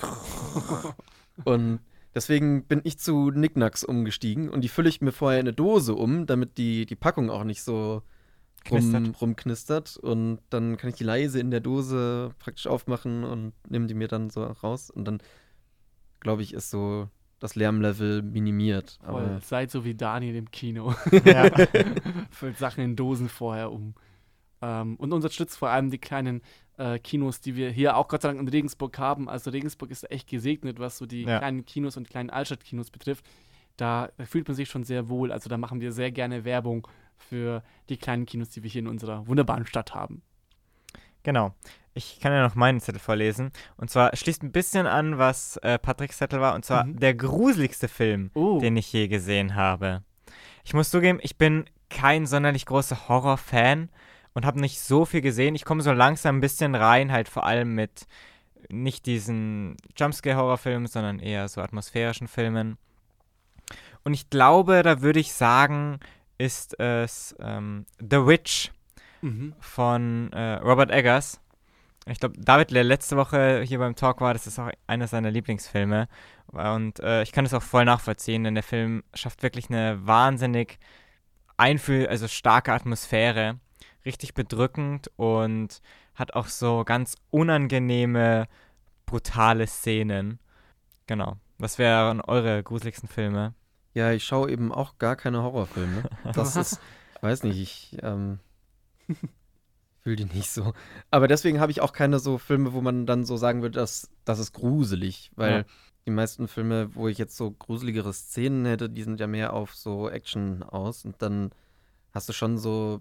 [1.44, 1.81] und
[2.14, 5.94] deswegen bin ich zu Nicknacks umgestiegen und die fülle ich mir vorher in eine Dose
[5.94, 8.03] um, damit die, die Packung auch nicht so
[8.70, 9.20] rum, Knistert.
[9.20, 9.96] rumknistert.
[9.96, 14.09] Und dann kann ich die leise in der Dose praktisch aufmachen und nehme die mir
[14.09, 14.90] dann so raus.
[14.90, 15.23] Und dann,
[16.20, 18.99] glaube ich, ist so das Lärmlevel minimiert.
[19.03, 20.94] Voll, Aber seid so wie Daniel im Kino.
[21.25, 21.51] Ja.
[22.31, 23.94] Füllt Sachen in Dosen vorher um.
[24.62, 26.42] Ähm, und unterstützt vor allem die kleinen
[26.81, 29.29] äh, Kinos, die wir hier auch Gott sei Dank in Regensburg haben.
[29.29, 31.38] Also Regensburg ist echt gesegnet, was so die Ja.
[31.38, 33.25] kleinen Kinos und die kleinen Altstadtkinos betrifft.
[33.77, 35.31] Da, da fühlt man sich schon sehr wohl.
[35.33, 38.88] Also da machen wir sehr gerne Werbung für die kleinen Kinos, die wir hier in
[38.88, 40.23] unserer wunderbaren Stadt haben.
[41.23, 41.55] Genau.
[41.93, 43.51] Ich kann ja noch meinen Zettel vorlesen.
[43.77, 46.55] Und zwar schließt ein bisschen an, was äh, Patricks Zettel war.
[46.55, 46.99] Und zwar Mhm.
[47.01, 50.03] der gruseligste Film, Oh, den ich je gesehen habe.
[50.64, 53.90] Ich muss zugeben, ich bin kein sonderlich großer Horror-Fan
[54.35, 55.55] und habe nicht so viel gesehen.
[55.55, 58.07] Ich komme so langsam ein bisschen rein, halt vor allem mit
[58.69, 62.79] nicht diesen Jumpscare-Horrorfilmen, sondern eher so atmosphärischen Filmen.
[64.05, 66.01] Und ich glaube, da würde ich sagen,
[66.38, 68.71] ist es ähm, The Witch
[69.21, 69.55] mhm.
[69.61, 71.40] von äh, Robert Eggers.
[72.07, 75.31] Ich glaube, David, der letzte Woche hier beim Talk war, das ist auch einer seiner
[75.31, 76.09] Lieblingsfilme.
[76.47, 80.79] Und äh, ich kann das auch voll nachvollziehen, denn der Film schafft wirklich eine wahnsinnig
[81.57, 83.59] einfühl, also starke Atmosphäre,
[84.05, 85.81] richtig bedrückend und
[86.15, 88.49] hat auch so ganz unangenehme,
[89.07, 90.39] brutale Szenen.
[91.07, 91.37] Genau.
[91.59, 93.55] Was wären eure gruseligsten Filme?
[93.93, 96.05] ja, ich schaue eben auch gar keine Horrorfilme.
[96.33, 96.79] Das ist,
[97.17, 98.39] ich weiß nicht, ich ähm,
[100.03, 100.73] fühle die nicht so.
[101.11, 104.09] Aber deswegen habe ich auch keine so Filme, wo man dann so sagen würde, dass
[104.25, 105.65] das ist gruselig, weil Ja.
[106.07, 109.75] die meisten Filme, wo ich jetzt so gruseligere Szenen hätte, die sind ja mehr auf
[109.75, 111.51] so Action aus und dann
[112.15, 113.01] hast du schon so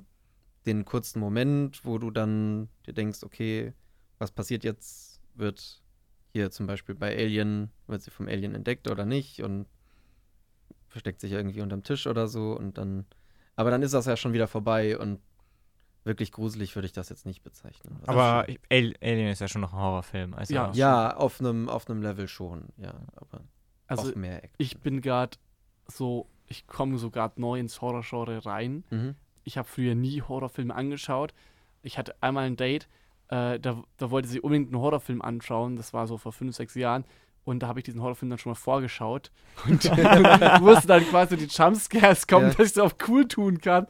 [0.65, 3.74] den kurzen Moment, wo du dann dir denkst, okay,
[4.17, 5.82] was passiert jetzt wird
[6.34, 9.67] hier zum Beispiel bei Alien, wird sie vom Alien entdeckt oder nicht und
[10.89, 13.06] versteckt sich irgendwie unterm Tisch oder so und dann,
[13.56, 15.22] aber dann ist das ja schon wieder vorbei und
[16.04, 18.00] wirklich gruselig würde ich das jetzt nicht bezeichnen.
[18.08, 20.34] Aber Alien ist ja schon noch ein Horrorfilm.
[20.34, 20.72] Also Ja.
[20.74, 23.43] ja, auf einem auf einem Level schon, ja, aber
[23.88, 24.56] Also auch mehr Action.
[24.58, 25.38] ich bin gerade
[25.88, 28.84] so, ich komme so gerade neu ins Horrorgenre rein.
[28.89, 29.15] Mhm.
[29.43, 31.34] Ich habe früher nie Horrorfilme angeschaut.
[31.82, 32.88] Ich hatte einmal ein Date,
[33.30, 35.75] äh, da, da wollte sie unbedingt einen Horrorfilm anschauen.
[35.75, 37.06] Das war so vor fünf, sechs Jahren.
[37.45, 39.32] Und da habe ich diesen Horrorfilm dann schon mal vorgeschaut.
[39.65, 39.84] Und
[40.62, 42.54] wusste dann quasi die Jumpscares kommen, Ja.
[42.54, 43.88] dass ich es auch cool tun kann.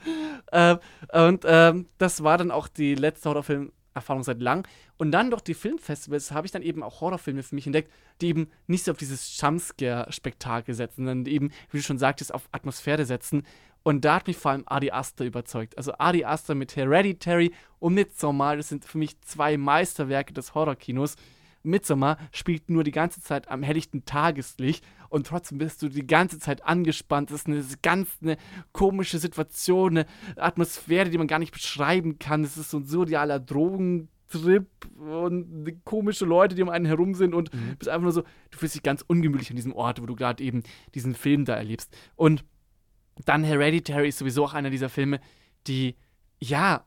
[0.51, 0.77] Ähm,
[1.11, 4.67] und ähm, das war dann auch die letzte Horrorfilm-Erfahrung seit lang.
[4.97, 8.27] Und dann durch die Filmfestivals habe ich dann eben auch Horrorfilme für mich entdeckt, die
[8.27, 13.05] eben nicht so auf dieses Jumpscare-Spektakel setzen, sondern eben, wie du schon sagtest, auf Atmosphäre
[13.05, 13.43] setzen.
[13.83, 15.77] Und da hat mich vor allem Adi Aster überzeugt.
[15.77, 21.15] Also Adi Aster mit Hereditary und Midsommar, das sind für mich zwei Meisterwerke des Horrorkinos.
[21.63, 26.39] Midsommar spielt nur die ganze Zeit am helllichten Tageslicht und trotzdem bist du die ganze
[26.39, 27.31] Zeit angespannt.
[27.31, 28.37] Das ist eine ganz eine
[28.71, 30.05] komische Situation, eine
[30.37, 32.43] Atmosphäre, die man gar nicht beschreiben kann.
[32.43, 34.67] Es ist so ein surrealer Drogentrip
[34.99, 37.75] und komische Leute, die um einen herum sind und Mhm.
[37.77, 40.43] bist einfach nur so, du fühlst dich ganz ungemütlich an diesem Ort, wo du gerade
[40.43, 40.63] eben
[40.95, 41.93] diesen Film da erlebst.
[42.15, 42.45] Und
[43.25, 45.19] dann Hereditary ist sowieso auch einer dieser Filme,
[45.67, 45.95] die,
[46.39, 46.85] ja,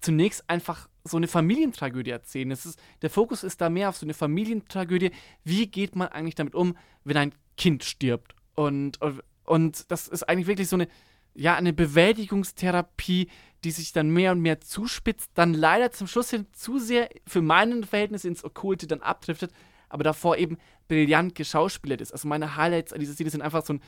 [0.00, 2.50] zunächst einfach so eine Familientragödie erzählen.
[2.50, 5.10] Es ist, der Fokus ist da mehr auf so eine Familientragödie.
[5.44, 8.34] Wie geht man eigentlich damit um, wenn ein Kind stirbt?
[8.54, 8.98] Und,
[9.44, 10.88] und das ist eigentlich wirklich so eine,
[11.34, 13.28] ja, eine Bewältigungstherapie,
[13.64, 17.42] die sich dann mehr und mehr zuspitzt, dann leider zum Schluss hin zu sehr für
[17.42, 19.52] meinen Verhältnis ins Okkulte dann abdriftet,
[19.88, 22.12] aber davor eben brillant geschauspielert ist.
[22.12, 23.80] Also meine Highlights an dieser Szene sind einfach so, ein,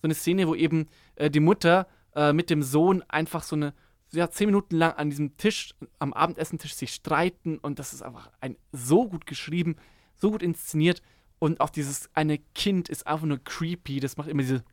[0.00, 3.74] so eine Szene, wo eben äh, die Mutter äh, mit dem Sohn einfach so eine
[4.12, 8.30] ja, zehn Minuten lang an diesem Tisch, am Abendessentisch sich streiten und das ist einfach
[8.40, 9.76] ein so gut geschrieben,
[10.14, 11.02] so gut inszeniert
[11.38, 14.64] und auch dieses eine Kind ist einfach nur creepy, das macht immer diese,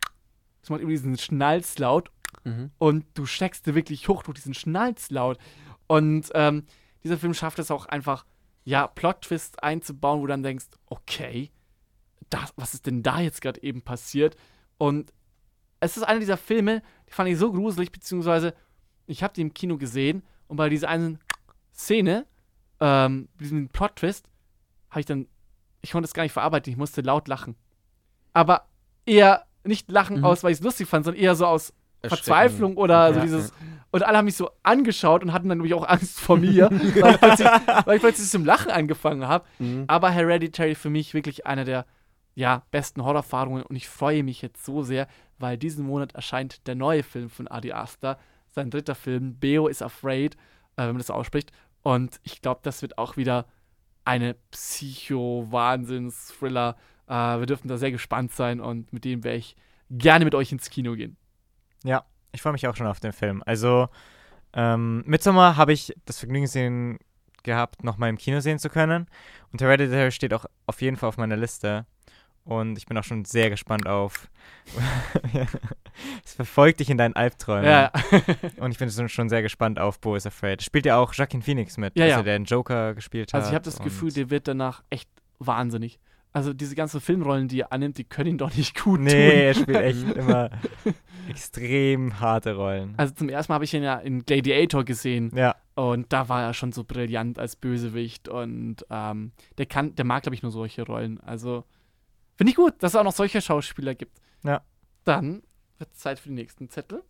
[0.62, 2.12] das macht immer diesen Schnalzlaut
[2.46, 2.72] Mhm.
[2.80, 5.38] und du schreckst dir wirklich hoch durch diesen Schnalzlaut
[5.88, 6.64] und ähm,
[7.04, 8.26] dieser Film schafft es auch einfach,
[8.64, 11.52] ja, Plot-Twist einzubauen, wo du dann denkst, okay,
[12.30, 14.36] das, was ist denn da jetzt gerade eben passiert
[14.88, 15.14] und
[15.80, 18.54] es ist einer dieser Filme, die fand ich so gruselig, beziehungsweise
[19.06, 21.20] ich habe die im Kino gesehen und bei dieser einen
[21.74, 22.26] Szene,
[22.80, 24.26] ähm, diesem Plot-Twist,
[24.90, 25.28] habe ich dann,
[25.82, 27.56] ich konnte es gar nicht verarbeiten, ich musste laut lachen.
[28.34, 28.68] Aber
[29.06, 30.26] eher nicht lachen Mhm.
[30.26, 31.74] aus, weil ich es lustig fand, sondern eher so aus.
[32.06, 33.54] Verzweiflung oder Ja, so dieses.
[33.92, 37.14] Und alle haben mich so angeschaut und hatten dann nämlich auch Angst vor mir, weil,
[37.14, 37.48] ich plötzlich,
[37.86, 39.46] weil ich plötzlich zum Lachen angefangen habe.
[39.60, 39.86] Mhm.
[39.88, 41.86] Aber Hereditary für mich wirklich einer der
[42.36, 46.76] ja, besten Horrorerfahrungen und ich freue mich jetzt so sehr, weil diesen Monat erscheint der
[46.76, 48.18] neue Film von Adi Aster,
[48.50, 51.54] sein dritter Film, Beo is Afraid, äh, wenn man das ausspricht.
[51.82, 53.46] Und ich glaube, das wird auch wieder
[54.06, 56.78] eine Psycho-Wahnsinns-Thriller.
[57.08, 59.56] Äh, wir dürfen da sehr gespannt sein und mit dem werde ich
[59.90, 61.18] gerne mit euch ins Kino gehen.
[61.84, 63.44] Ja, ich freue mich auch schon auf den Film.
[63.46, 63.90] Also,
[64.54, 67.00] ähm, Midsommar habe ich das Vergnügen sehen
[67.44, 69.08] gehabt, nochmal im Kino sehen zu können.
[69.52, 71.86] Und Hereditary steht auch auf jeden Fall auf meiner Liste.
[72.46, 74.28] Und ich bin auch schon sehr gespannt auf.
[76.26, 77.66] es verfolgt dich in deinen Albträumen.
[77.70, 77.92] Ja,
[78.58, 80.62] Und ich bin schon- schon sehr gespannt auf Bo is Afraid.
[80.62, 82.24] Spielt ja auch Joaquin Phoenix mit, Ja, also ja.
[82.24, 83.40] der den Joker gespielt hat.
[83.40, 86.00] Also ich habe das Gefühl, der wird danach echt wahnsinnig.
[86.36, 89.20] Also diese ganzen Filmrollen, die er annimmt, die können ihn doch nicht gut Nee, tun.
[89.40, 90.50] er spielt echt immer
[91.30, 92.96] extrem harte Rollen.
[92.98, 96.42] Also zum ersten Mal habe ich ihn ja in Gladiator gesehen Ja, und da war
[96.42, 100.52] er schon so brillant als Bösewicht und ähm, der kann, der mag glaube ich nur
[100.52, 101.20] solche Rollen.
[101.22, 101.66] Also
[102.36, 104.20] finde ich gut, dass es auch noch solche Schauspieler gibt.
[104.44, 104.62] Ja.
[105.06, 105.44] Dann
[105.78, 107.04] wird es Zeit für den nächsten Zettel.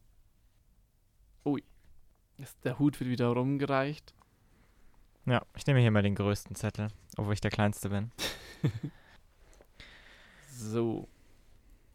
[1.46, 1.64] Ui,
[2.64, 4.14] der Hut wird wieder rumgereicht.
[5.26, 5.42] ja.
[5.56, 8.12] Ich nehme hier mal den größten Zettel, obwohl ich der kleinste bin.
[10.56, 11.08] So.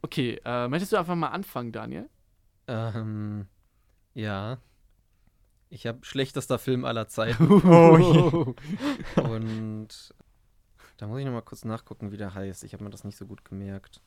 [0.03, 2.09] Okay, äh, möchtest du einfach mal anfangen, Daniel?
[2.67, 3.47] Ähm,
[4.15, 4.59] ja.
[5.71, 7.49] Ich habe schlechtester Film aller Zeiten.
[7.65, 8.55] Oh
[9.23, 10.15] und
[10.99, 12.63] da muss ich nochmal kurz nachgucken, wie der heißt.
[12.65, 14.01] Ich habe mir das nicht so gut gemerkt.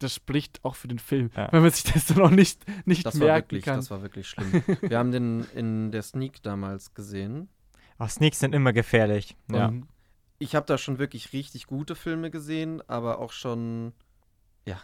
[0.00, 1.50] das spricht auch für den Film, Ja.
[1.52, 3.76] wenn man sich das dann auch nicht, nicht Das war, merken wirklich, kann.
[3.76, 4.62] das war wirklich schlimm.
[4.82, 7.48] Wir haben den in der Sneak damals gesehen.
[7.98, 9.36] Oh, Sneaks sind immer gefährlich.
[9.50, 9.68] Ja.
[9.68, 9.88] Und
[10.38, 13.94] Ich habe da schon wirklich richtig gute Filme gesehen, aber auch schon,
[14.66, 14.78] ja,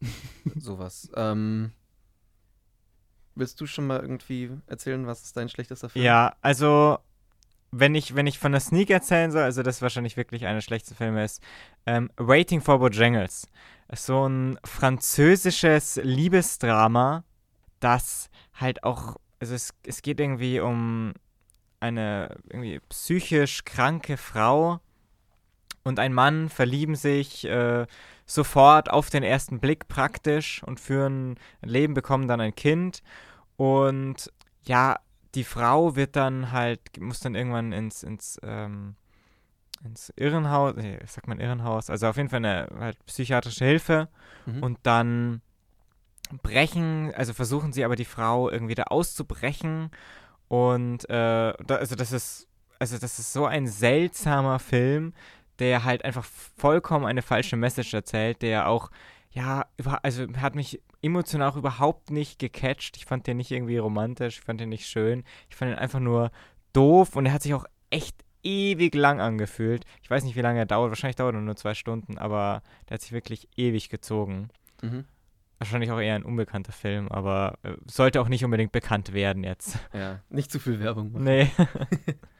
[0.58, 1.10] sowas.
[1.14, 1.72] Ähm,
[3.34, 6.04] willst du schon mal irgendwie erzählen, was ist dein schlechtester Film?
[6.06, 6.98] Ja, also
[7.78, 10.60] wenn ich, wenn ich von der Sneak erzählen soll, also das wahrscheinlich wirklich einer der
[10.60, 11.42] schlechtesten Filme ist,
[11.86, 13.48] ähm, Waiting for Bojangles.
[13.92, 17.24] So ein französisches Liebesdrama,
[17.80, 21.12] das halt auch, also es, es geht irgendwie um
[21.80, 24.80] eine irgendwie psychisch kranke Frau
[25.82, 27.86] und ein Mann verlieben sich äh,
[28.24, 33.02] sofort auf den ersten Blick praktisch und führen ein Leben, bekommen dann ein Kind.
[33.56, 34.32] Und
[34.62, 34.98] ja,
[35.34, 38.96] die Frau wird dann halt, muss dann irgendwann ins, ins, ähm,
[39.84, 44.08] ins Irrenhaus, nee, sagt man Irrenhaus, also auf jeden Fall eine halt psychiatrische Hilfe.
[44.46, 44.62] Mhm.
[44.62, 45.42] Und dann
[46.42, 49.90] brechen, also versuchen sie aber die Frau irgendwie da auszubrechen.
[50.48, 55.12] Und äh, da, also das ist, also das ist so ein seltsamer Film,
[55.58, 58.90] der halt einfach vollkommen eine falsche Message erzählt, der auch,
[59.34, 59.66] ja,
[60.02, 62.96] also hat mich emotional auch überhaupt nicht gecatcht.
[62.96, 65.24] Ich fand den nicht irgendwie romantisch, ich fand den nicht schön.
[65.50, 66.30] Ich fand ihn einfach nur
[66.72, 69.84] doof und er hat sich auch echt ewig lang angefühlt.
[70.02, 70.90] Ich weiß nicht, wie lange er dauert.
[70.90, 74.50] Wahrscheinlich dauert er nur zwei Stunden, aber der hat sich wirklich ewig gezogen.
[74.82, 75.04] Mhm.
[75.58, 79.78] Wahrscheinlich auch eher ein unbekannter Film, aber äh, sollte auch nicht unbedingt bekannt werden jetzt.
[79.92, 81.24] Ja, nicht zu viel Werbung machen.
[81.24, 81.50] Nee.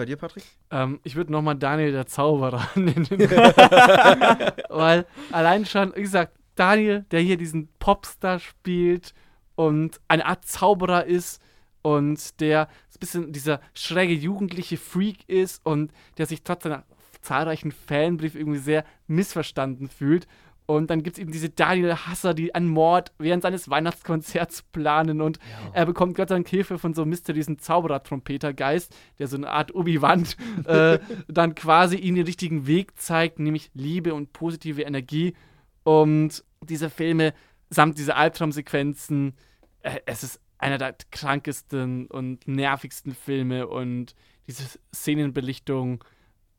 [0.00, 0.44] Bei dir, Patrick?
[0.70, 3.06] Ähm, ich würde nochmal Daniel der Zauberer nennen.
[4.70, 9.12] Weil allein schon, wie gesagt, Daniel, der hier diesen Popstar spielt
[9.56, 11.42] und eine Art Zauberer ist
[11.82, 16.84] und der ein bisschen dieser schräge jugendliche Freak ist und der sich trotz seiner
[17.20, 20.26] zahlreichen Fanbriefe irgendwie sehr missverstanden fühlt.
[20.70, 25.20] Und dann gibt es eben diese Daniel-Hasser, die einen Mord während seines Weihnachtskonzerts planen.
[25.20, 25.40] Und
[25.72, 29.74] er bekommt Gott sei Dank Hilfe von so einem mysteriösen Zauberer-Trompetergeist, der so eine Art
[29.74, 30.28] Obi-Wan
[30.66, 35.34] äh, dann quasi ihnen den richtigen Weg zeigt, nämlich Liebe und positive Energie.
[35.82, 37.34] Und diese Filme
[37.68, 39.34] samt dieser Albtraumsequenzen,
[39.80, 43.66] äh, es ist einer der krankesten und nervigsten Filme.
[43.66, 44.14] Und
[44.46, 46.04] diese Szenenbelichtung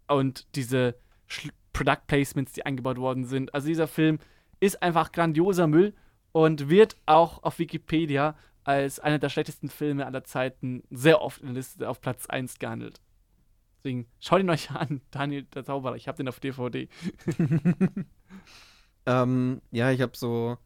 [0.10, 0.96] und diese
[1.82, 3.54] Product Placements, die eingebaut worden sind.
[3.56, 4.20] Also dieser Film
[4.60, 5.94] ist einfach grandioser Müll
[6.32, 11.48] und wird auch auf Wikipedia als einer der schlechtesten Filme aller Zeiten sehr oft in
[11.48, 13.02] der Liste auf Platz 1 gehandelt.
[13.78, 15.96] Deswegen schaut ihn euch an, Daniel der Zauberer.
[15.96, 16.88] Ich habe den auf DVD.
[19.08, 20.60] Ähm, ja, ich habe so,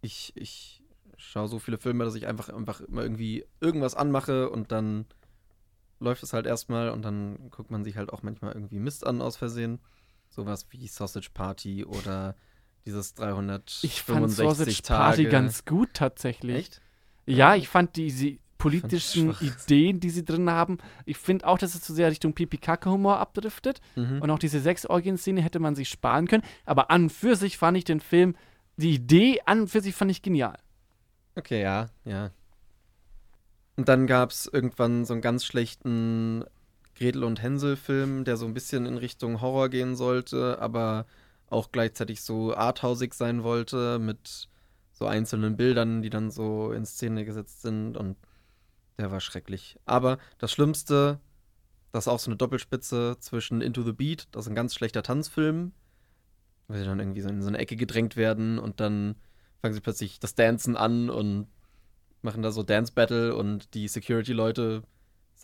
[0.00, 0.82] ich, ich
[1.18, 5.04] schaue so viele Filme, dass ich einfach, einfach immer irgendwie irgendwas anmache und dann
[6.00, 9.20] läuft es halt erstmal und dann guckt man sich halt auch manchmal irgendwie Mist an
[9.20, 9.80] aus Versehen.
[10.34, 12.34] Sowas wie Sausage Party oder
[12.84, 15.04] dieses 365 Ich fand Sausage Tage.
[15.04, 16.56] Party ganz gut tatsächlich.
[16.56, 16.80] Echt?
[17.24, 19.36] Ja, ich fand diese politischen.
[19.40, 20.78] Ideen, die sie drin haben.
[21.04, 23.80] Ich finde auch, dass es zu sehr Richtung Pipi-Kacke-Humor abdriftet.
[23.94, 24.22] Mhm.
[24.22, 26.42] Und auch diese Sex-Orgien-Szene hätte man sich sparen können.
[26.64, 28.34] Aber an und für sich fand ich den Film,
[28.76, 30.58] die Idee an und für sich fand ich genial.
[31.36, 32.30] Okay, ja, ja.
[33.76, 36.44] Und dann gab es irgendwann so einen ganz schlechten
[36.94, 41.06] Gretel und Hänsel-Film, der so ein bisschen in Richtung Horror gehen sollte, aber
[41.48, 44.48] auch gleichzeitig so arthausig sein wollte, mit
[44.92, 48.16] so einzelnen Bildern, die dann so in Szene gesetzt sind und
[48.98, 49.78] der war schrecklich.
[49.86, 51.18] Aber das Schlimmste,
[51.92, 55.02] das ist auch so eine Doppelspitze zwischen Into the Beat, das ist ein ganz schlechter
[55.02, 55.72] Tanzfilm,
[56.68, 59.16] weil sie dann irgendwie so in so eine Ecke gedrängt werden und dann
[59.60, 61.48] fangen sie plötzlich das Dancen an und
[62.22, 64.82] machen da so Dance Battle und die Security-Leute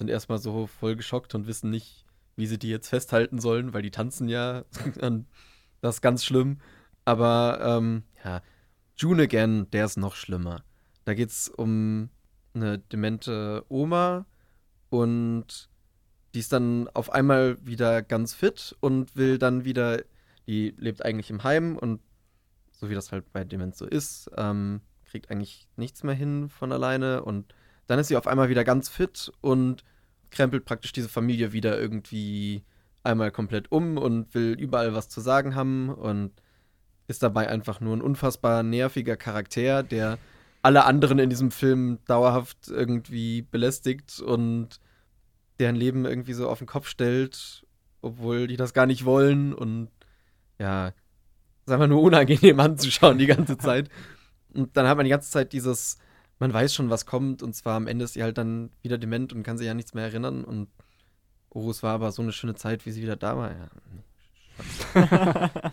[0.01, 3.83] sind erstmal so voll geschockt und wissen nicht, wie sie die jetzt festhalten sollen, weil
[3.83, 4.65] die tanzen ja.
[5.83, 6.59] Das ist ganz schlimm.
[7.05, 8.41] Aber ähm, ja,
[8.97, 10.65] June Again, der ist noch schlimmer.
[11.05, 12.09] Da geht's um
[12.55, 14.25] eine demente Oma
[14.89, 15.69] und
[16.35, 20.03] die ist dann auf einmal wieder ganz fit und will dann wieder,
[20.47, 22.01] die lebt eigentlich im Heim und
[22.73, 26.73] so wie das halt bei Demenz so ist, ähm, kriegt eigentlich nichts mehr hin von
[26.73, 27.55] alleine und
[27.87, 29.85] dann ist sie auf einmal wieder ganz fit und
[30.31, 32.63] krempelt praktisch diese Familie wieder irgendwie
[33.03, 36.33] einmal komplett um und will überall was zu sagen haben und
[37.09, 40.19] ist dabei einfach nur ein unfassbar nerviger Charakter, der
[40.63, 44.81] alle anderen in diesem Film dauerhaft irgendwie belästigt und
[45.59, 47.67] deren Leben irgendwie so auf den Kopf stellt,
[48.03, 49.89] obwohl die das gar nicht wollen und
[50.59, 53.89] ja, ist einfach nur unangenehm anzuschauen die ganze Zeit.
[54.53, 55.99] Und dann hat man die ganze Zeit dieses,
[56.41, 59.33] man weiß schon, was kommt, und zwar am Ende ist sie halt dann wieder dement
[59.33, 60.43] und kann sich ja nichts mehr erinnern.
[60.43, 60.69] Und
[61.51, 63.53] oh, es war aber so eine schöne Zeit, wie sie wieder da war.
[63.53, 63.69] Ja.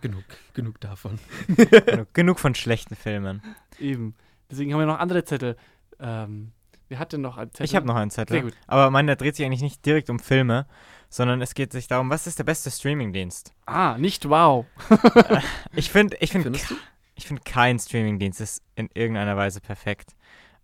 [0.00, 0.24] genug,
[0.54, 1.18] genug davon.
[1.56, 3.42] genug, genug von schlechten Filmen.
[3.78, 4.14] Eben.
[4.50, 5.56] Deswegen haben wir noch andere Zettel.
[5.98, 6.52] Ähm,
[6.88, 7.66] wer hat denn noch einen Zettel?
[7.66, 8.34] Ich habe noch einen Zettel.
[8.34, 8.54] Sehr gut.
[8.68, 10.66] Aber meiner dreht sich eigentlich nicht direkt um Filme,
[11.08, 13.52] sondern es geht sich darum, was ist der beste Streamingdienst?
[13.66, 14.64] Ah, nicht wow.
[15.74, 16.76] Ich finde, ich finde, Findest du?
[17.16, 20.14] Ich finde kein Streamingdienst ist in irgendeiner Weise perfekt.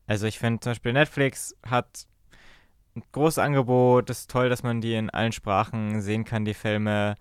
[0.06, 2.06] Also ich finde zum Beispiel Netflix hat
[2.94, 6.54] ein großes Angebot, es ist toll, dass man die in allen Sprachen sehen kann, die
[6.54, 7.14] Filme.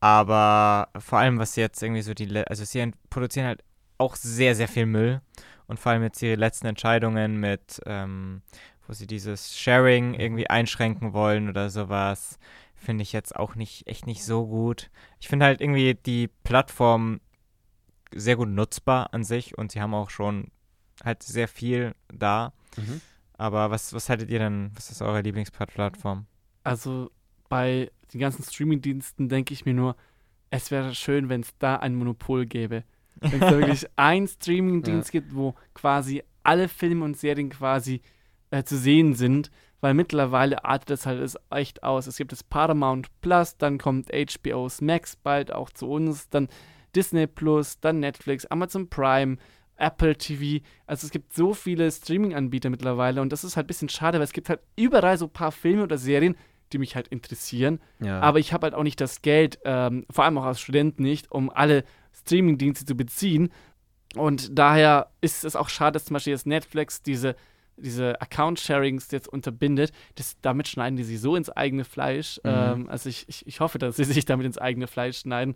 [0.00, 3.62] Aber vor allem, was jetzt irgendwie so die, also sie produzieren halt
[3.98, 5.20] auch sehr, sehr viel Müll.
[5.66, 8.42] Und vor allem jetzt ihre letzten Entscheidungen mit, ähm,
[8.86, 12.38] wo sie dieses Sharing irgendwie einschränken wollen oder sowas,
[12.74, 14.90] finde ich jetzt auch nicht, echt nicht so gut.
[15.20, 17.20] Ich finde halt irgendwie die Plattform
[18.14, 20.50] sehr gut nutzbar an sich und sie haben auch schon
[21.04, 22.52] halt sehr viel da.
[22.76, 23.00] Mhm.
[23.34, 26.26] Aber was, was haltet ihr denn, was ist eure Lieblingsplattform?
[26.64, 27.10] Also
[27.48, 29.96] bei den ganzen Streamingdiensten denke ich mir nur,
[30.50, 32.84] es wäre schön, wenn es da ein Monopol gäbe.
[33.16, 38.02] Wenn es da wirklich einen Streamingdienst gibt, wo quasi alle Filme und Serien quasi
[38.50, 39.50] äh, zu sehen sind,
[39.80, 42.06] weil mittlerweile artet das halt es echt aus.
[42.06, 46.48] Es gibt das Paramount Plus, dann kommt HBO's Max bald auch zu uns, dann
[46.94, 49.36] Disney Plus, dann Netflix, Amazon Prime,
[49.76, 50.64] Apple TV.
[50.86, 54.24] Also es gibt so viele Streaming-Anbieter mittlerweile und das ist halt ein bisschen schade, weil
[54.24, 56.36] es gibt halt überall so ein paar Filme oder Serien,
[56.72, 57.80] die mich halt interessieren.
[58.00, 58.20] Ja.
[58.20, 61.30] Aber ich habe halt auch nicht das Geld, ähm, vor allem auch als Student nicht,
[61.30, 63.50] um alle Streaming-Dienste zu beziehen.
[64.14, 67.34] Und daher ist es auch schade, dass zum Beispiel jetzt Netflix diese,
[67.76, 69.92] diese Account-Sharings jetzt unterbindet.
[70.14, 72.38] Das, damit schneiden die sich so ins eigene Fleisch.
[72.44, 72.50] Mhm.
[72.50, 75.54] Ähm, also ich, ich, ich hoffe, dass sie sich damit ins eigene Fleisch schneiden.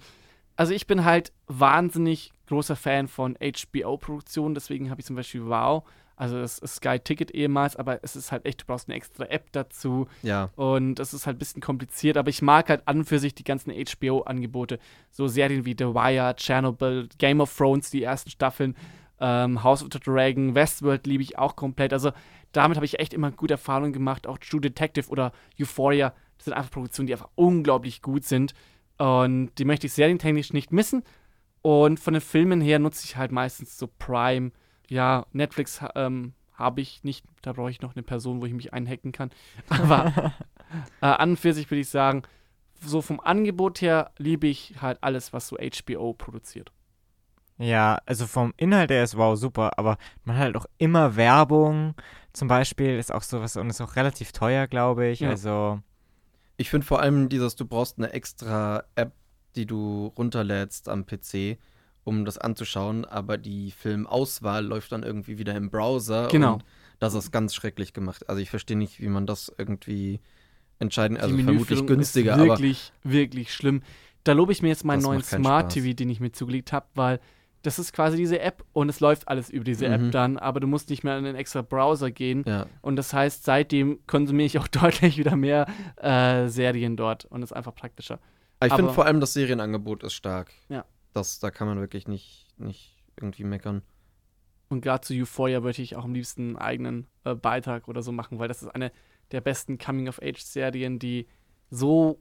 [0.57, 5.85] Also ich bin halt wahnsinnig großer Fan von HBO-Produktionen, deswegen habe ich zum Beispiel Wow,
[6.17, 9.25] also das ist Sky Ticket ehemals, aber es ist halt echt, du brauchst eine extra
[9.27, 10.09] App dazu.
[10.23, 10.49] ja.
[10.57, 13.35] Und es ist halt ein bisschen kompliziert, aber ich mag halt an und für sich
[13.35, 14.79] die ganzen HBO-Angebote.
[15.11, 18.75] So Serien wie The Wire, Chernobyl, Game of Thrones, die ersten Staffeln,
[19.21, 21.93] ähm, House of the Dragon, Westworld liebe ich auch komplett.
[21.93, 22.13] Also
[22.53, 24.27] damit habe ich echt immer gute Erfahrungen gemacht.
[24.27, 28.55] Auch True Detective oder Euphoria, das sind einfach Produktionen, die einfach unglaublich gut sind.
[28.99, 31.03] Und die möchte ich serientechnisch nicht missen.
[31.63, 34.53] Und von den Filmen her nutze ich halt meistens so Prime.
[34.89, 37.25] Ja, Netflix ähm, habe ich nicht.
[37.43, 39.31] Da brauche ich noch eine Person, wo ich mich einhacken kann.
[39.69, 40.33] Aber
[41.01, 42.23] äh, an und für sich würde ich sagen,
[42.81, 46.73] so vom Angebot her liebe ich halt alles, was so HBO produziert.
[47.59, 51.95] Ja, also vom Inhalt her ist wow super, aber man hat halt auch immer Werbung.
[52.33, 55.21] Zum Beispiel ist auch sowas und ist auch relativ teuer, glaube ich.
[55.21, 55.31] Ja.
[55.31, 55.81] Also
[56.57, 59.13] Ich finde vor allem dieses, du brauchst eine extra App,
[59.57, 61.59] die du runterlädst am PC,
[62.05, 66.29] um das anzuschauen, aber die Filmauswahl läuft dann irgendwie wieder im Browser.
[66.29, 66.55] Genau.
[66.55, 66.65] Und
[66.99, 68.29] das ist ganz schrecklich gemacht.
[68.29, 70.21] Also ich verstehe nicht, wie man das irgendwie
[70.79, 73.83] entscheiden, also die vermutlich günstiger, ist aber wirklich, wirklich schlimm.
[74.25, 75.75] Da lobe ich mir jetzt meinen neuen Smart Spaß.
[75.75, 77.21] TV, den ich mir zugelegt habe, weil
[77.67, 79.93] das ist quasi diese App und es läuft alles über diese Mhm.
[80.07, 82.45] App dann, aber du musst nicht mehr in den extra Browser gehen.
[82.47, 82.67] ja.
[82.83, 87.53] Und das heißt, seitdem konsumiere ich auch deutlich wieder mehr äh, Serien dort und ist
[87.53, 88.19] einfach praktischer.
[88.65, 90.51] Ich finde vor allem das Serienangebot ist stark.
[90.69, 90.85] Ja.
[91.13, 93.83] Das, da kann man wirklich nicht, nicht irgendwie meckern.
[94.69, 98.13] Und gerade zu Euphoria würde ich auch am liebsten einen eigenen äh, Beitrag oder so
[98.13, 98.91] machen, weil das ist eine
[99.33, 101.27] der besten Coming-of-Age-Serien, die
[101.71, 102.19] so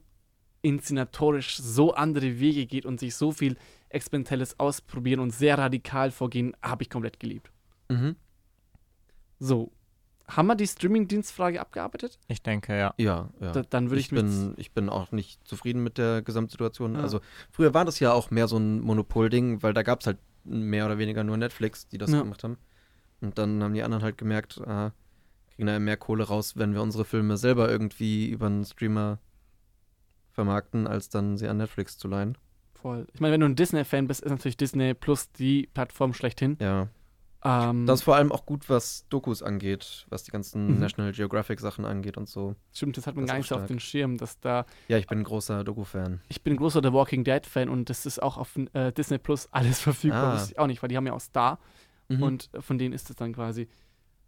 [0.66, 3.56] inszenatorisch so andere Wege geht und sich so viel
[3.88, 7.52] Experimentelles ausprobieren und sehr radikal vorgehen, habe ich komplett geliebt.
[7.88, 8.16] Mhm.
[9.38, 9.70] So,
[10.26, 12.18] haben wir die Streaming-Dienstfrage abgearbeitet?
[12.26, 12.94] ich denke, ja.
[12.98, 13.52] Ja, ja.
[13.52, 16.94] Da, dann würde ich, ich, bin, ich bin auch nicht zufrieden mit der Gesamtsituation.
[16.94, 17.00] Ja.
[17.00, 17.20] Also
[17.52, 20.86] früher war das ja auch mehr so ein Monopol-Ding, weil da gab es halt mehr
[20.86, 22.22] oder weniger nur Netflix, die das Ja.
[22.22, 22.56] gemacht haben.
[23.20, 24.92] Und dann haben die anderen halt gemerkt, ah,
[25.54, 29.20] kriegen da mehr Kohle raus, wenn wir unsere Filme selber irgendwie über einen Streamer
[30.36, 32.38] vermarkten, als dann sie an Netflix zu leihen.
[32.74, 33.06] voll.
[33.14, 36.56] Ich meine, wenn du ein Disney-Fan bist, ist natürlich Disney Plus die Plattform schlechthin.
[36.60, 36.86] Ja.
[37.44, 40.78] Ähm, Das ist vor allem auch gut, was Dokus angeht, was die ganzen Mhm.
[40.80, 42.54] National Geographic Sachen angeht und so.
[42.72, 45.06] stimmt, das hat man das gar nicht so auf den Schirm, dass da Ja, ich
[45.06, 46.20] bin ein großer Doku-Fan.
[46.28, 49.18] Ich bin ein großer The Walking Dead Fan und das ist auch auf äh, Disney
[49.18, 50.32] Plus alles verfügbar.
[50.32, 50.34] Ah.
[50.34, 51.58] Wusste ich auch nicht, weil die haben ja auch Star
[52.08, 52.22] Mhm.
[52.22, 53.68] und von denen ist es dann quasi.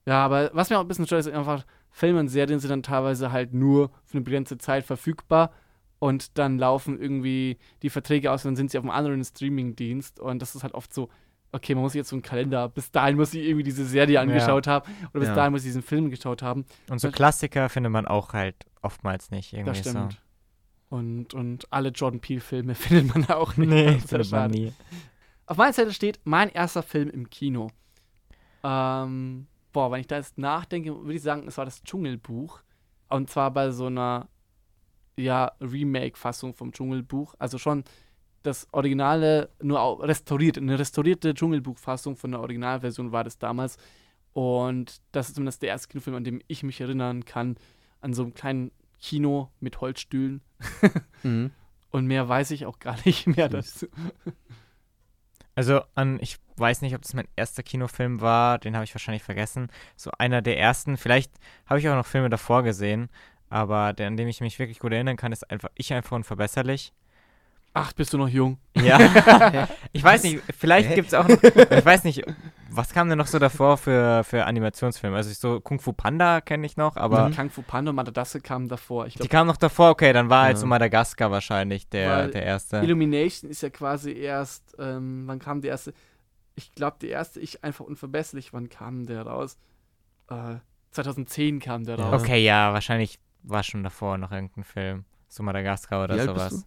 [0.07, 2.83] Ja, aber was mir auch ein bisschen stört, ist einfach, Filme und Serien sind dann
[2.83, 5.53] teilweise halt nur für eine begrenzte Zeit verfügbar
[5.99, 10.21] und dann laufen irgendwie die Verträge aus und dann sind sie auf einem anderen Streaming-Dienst
[10.21, 11.09] und das ist halt oft so,
[11.53, 14.67] okay, man muss jetzt so einen Kalender, bis dahin muss ich irgendwie diese Serie angeschaut
[14.67, 15.35] haben oder bis Ja.
[15.35, 16.67] dahin muss ich diesen Film geschaut haben.
[16.91, 20.13] Und so Klassiker findet man auch halt oftmals nicht irgendwie Das stimmt.
[20.13, 20.19] so.
[20.97, 23.69] Und, und alle Jordan Peele-Filme findet man auch nicht.
[23.69, 24.73] Nee, Das findet man nie.
[25.47, 27.71] Auf meiner Seite steht mein erster Film im Kino.
[28.63, 32.61] Ähm, boah, wenn ich da jetzt nachdenke, würde ich sagen, es war das Dschungelbuch.
[33.09, 34.29] Und zwar bei so einer,
[35.19, 37.35] ja, Remake-Fassung vom Dschungelbuch.
[37.39, 37.85] Also schon
[38.43, 40.57] das Originale, nur au- restauriert.
[40.59, 43.77] Eine restaurierte Dschungelbuch-Fassung von der Originalversion war das damals.
[44.33, 47.57] Und das ist zumindest der erste Kinofilm, an dem ich mich erinnern kann.
[48.01, 50.41] An so einem kleinen Kino mit Holzstühlen.
[51.25, 51.51] Mhm.
[51.91, 53.87] Und mehr weiß ich auch gar nicht mehr dazu.
[55.55, 59.25] Also an, ich weiß nicht, ob das mein erster Kinofilm war, den habe ich wahrscheinlich
[59.25, 59.69] vergessen.
[59.97, 60.97] So einer der ersten.
[60.97, 61.33] Vielleicht
[61.67, 63.09] habe ich auch noch Filme davor gesehen,
[63.51, 66.93] aber der, an dem ich mich wirklich gut erinnern kann, ist einfach Ich einfach unverbesserlich.
[67.75, 68.59] Ach, bist du noch jung?
[68.75, 68.99] Ja.
[69.93, 72.25] ich weiß nicht, vielleicht gibt es auch noch, ich weiß nicht,
[72.71, 75.15] was kam denn noch so davor für, für Animationsfilme?
[75.17, 77.37] Also ich so Kung Fu Panda kenne ich noch, aber Mhm.
[77.37, 79.07] Kung Fu Panda und Madagaskar kamen davor.
[79.07, 80.61] Ich die kamen noch davor, okay, dann war halt Ja.
[80.61, 82.79] so Madagaskar wahrscheinlich der, Weil der erste.
[82.79, 85.93] Illumination ist ja quasi erst, ähm, wann kam der erste?
[86.57, 89.57] Ich glaube, der erste Ich einfach unverbesserlich, wann kam der raus?
[90.31, 90.57] Äh,
[90.93, 92.23] 2010 kam der raus.
[92.23, 95.05] Okay, ja, wahrscheinlich war schon davor noch irgendein Film.
[95.29, 96.67] So Madagaskar oder Wie alt bist sowas.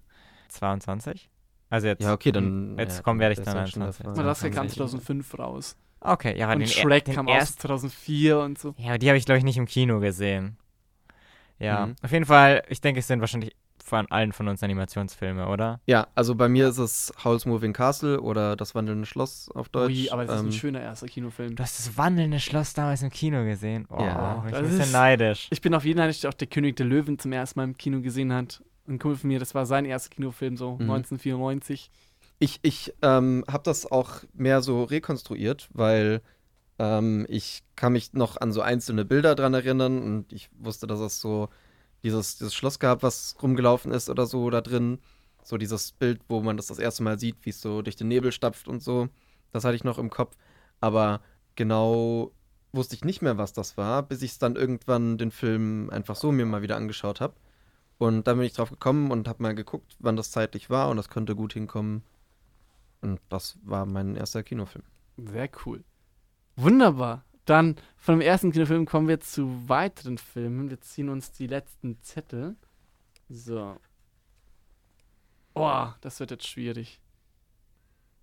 [0.49, 1.29] 22?
[1.69, 2.01] Also jetzt.
[2.03, 2.77] Ja, okay, dann.
[2.77, 4.03] Jetzt ja, kommen werde ich dann ist auch schon 21.
[4.05, 4.15] davor.
[4.17, 4.77] Madagaskar kam 22.
[4.77, 5.77] 2005 raus.
[6.03, 8.73] Okay, ja, und den, Shrek den kam aus ersten 2004 und so.
[8.77, 10.57] Ja, aber die habe ich, glaube ich, nicht im Kino gesehen.
[11.59, 11.95] Ja, Mhm.
[12.01, 15.79] auf jeden Fall, ich denke, es sind wahrscheinlich von allen von uns Animationsfilme, oder?
[15.85, 19.91] Ja, also bei mir ist es Howl's Moving Castle oder Das wandelnde Schloss auf Deutsch.
[19.93, 21.55] Ui, aber das ist ein Ähm, schöner erster Kinofilm.
[21.55, 23.87] Du hast das wandelnde Schloss damals im Kino gesehen.
[23.89, 25.47] Oh, Ja, ich das bin ein bisschen ist- neidisch.
[25.51, 27.77] Ich bin auf jeden Fall, der auch der König der Löwen zum ersten Mal im
[27.77, 28.63] Kino gesehen hat.
[28.87, 30.89] Ein Kumpel von mir, das war sein erster Kinofilm, so Mhm.
[30.89, 31.89] 1994.
[32.39, 36.21] Ich, ich ähm, habe das auch mehr so rekonstruiert, weil
[36.79, 40.99] ähm, ich kann mich noch an so einzelne Bilder dran erinnern und ich wusste, dass
[40.99, 41.49] es so
[42.03, 44.99] dieses, dieses Schloss gab, was rumgelaufen ist oder so da drin.
[45.43, 48.07] So dieses Bild, wo man das das erste Mal sieht, wie es so durch den
[48.07, 49.09] Nebel stapft und so.
[49.51, 50.35] Das hatte ich noch im Kopf.
[50.79, 51.21] Aber
[51.55, 52.31] genau
[52.73, 56.15] wusste ich nicht mehr, was das war, bis ich es dann irgendwann den Film einfach
[56.15, 57.33] so mir mal wieder angeschaut habe.
[57.97, 60.97] Und dann bin ich drauf gekommen und habe mal geguckt, wann das zeitlich war und
[60.97, 62.03] das könnte gut hinkommen.
[63.01, 64.85] Und das war mein erster Kinofilm.
[65.17, 65.83] Sehr cool.
[66.55, 67.25] Wunderbar.
[67.45, 70.69] Dann von dem ersten Kinofilm kommen wir zu weiteren Filmen.
[70.69, 72.55] Wir ziehen uns die letzten Zettel.
[73.29, 73.77] So.
[75.53, 76.99] Boah, das wird jetzt schwierig.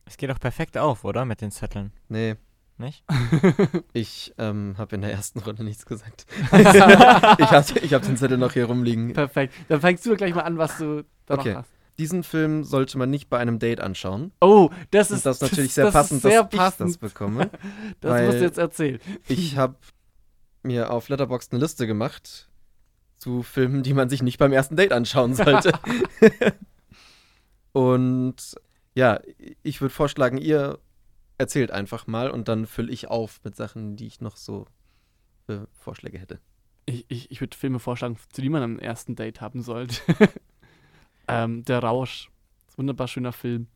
[0.04, 1.24] Es geht auch perfekt auf, oder?
[1.24, 2.36] Mit den Zetteln, Nee,
[2.78, 3.04] nicht?
[3.92, 6.26] ich ähm, habe in der ersten Runde nichts gesagt.
[6.52, 9.12] ich habe ich hab den Zettel noch hier rumliegen.
[9.12, 9.52] Perfekt.
[9.68, 11.50] Dann fängst du gleich mal an, was du da Okay.
[11.52, 11.70] noch hast.
[11.98, 14.32] Diesen Film sollte man nicht bei einem Date anschauen.
[14.40, 16.90] Oh, das Und ist, das ist natürlich sehr das passend, ist sehr dass ich passend.
[16.90, 17.50] das bekomme.
[18.00, 19.00] Das musst du jetzt erzählen.
[19.26, 19.76] Ich habe
[20.62, 22.48] mir auf Letterboxd eine Liste gemacht
[23.16, 25.72] zu Filmen, die man sich nicht beim ersten Date anschauen sollte.
[27.72, 28.36] und
[28.94, 29.20] ja,
[29.62, 30.78] ich würde vorschlagen, ihr
[31.36, 34.66] erzählt einfach mal und dann fülle ich auf mit Sachen, die ich noch so
[35.46, 36.40] für Vorschläge hätte.
[36.86, 40.00] Ich, ich, ich würde Filme vorschlagen, zu die man am ersten Date haben sollte.
[41.28, 42.30] ähm, Der Rausch.
[42.76, 43.66] Wunderbar schöner Film.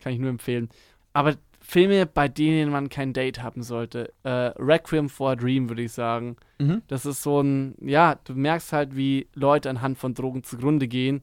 [0.00, 0.68] Kann ich nur empfehlen.
[1.12, 4.12] Aber Filme, bei denen man kein Date haben sollte.
[4.22, 6.36] Äh, Requiem for a Dream, würde ich sagen.
[6.58, 6.82] Mhm.
[6.88, 11.22] Das ist so ein, ja, du merkst halt, wie Leute anhand von Drogen zugrunde gehen.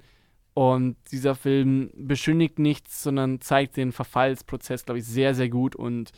[0.54, 5.76] Und dieser Film beschönigt nichts, sondern zeigt den Verfallsprozess, glaube ich, sehr, sehr gut.
[5.76, 6.12] Und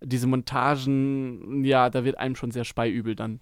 [0.00, 3.40] diese Montagen, ja, da wird einem schon sehr speiübel dann.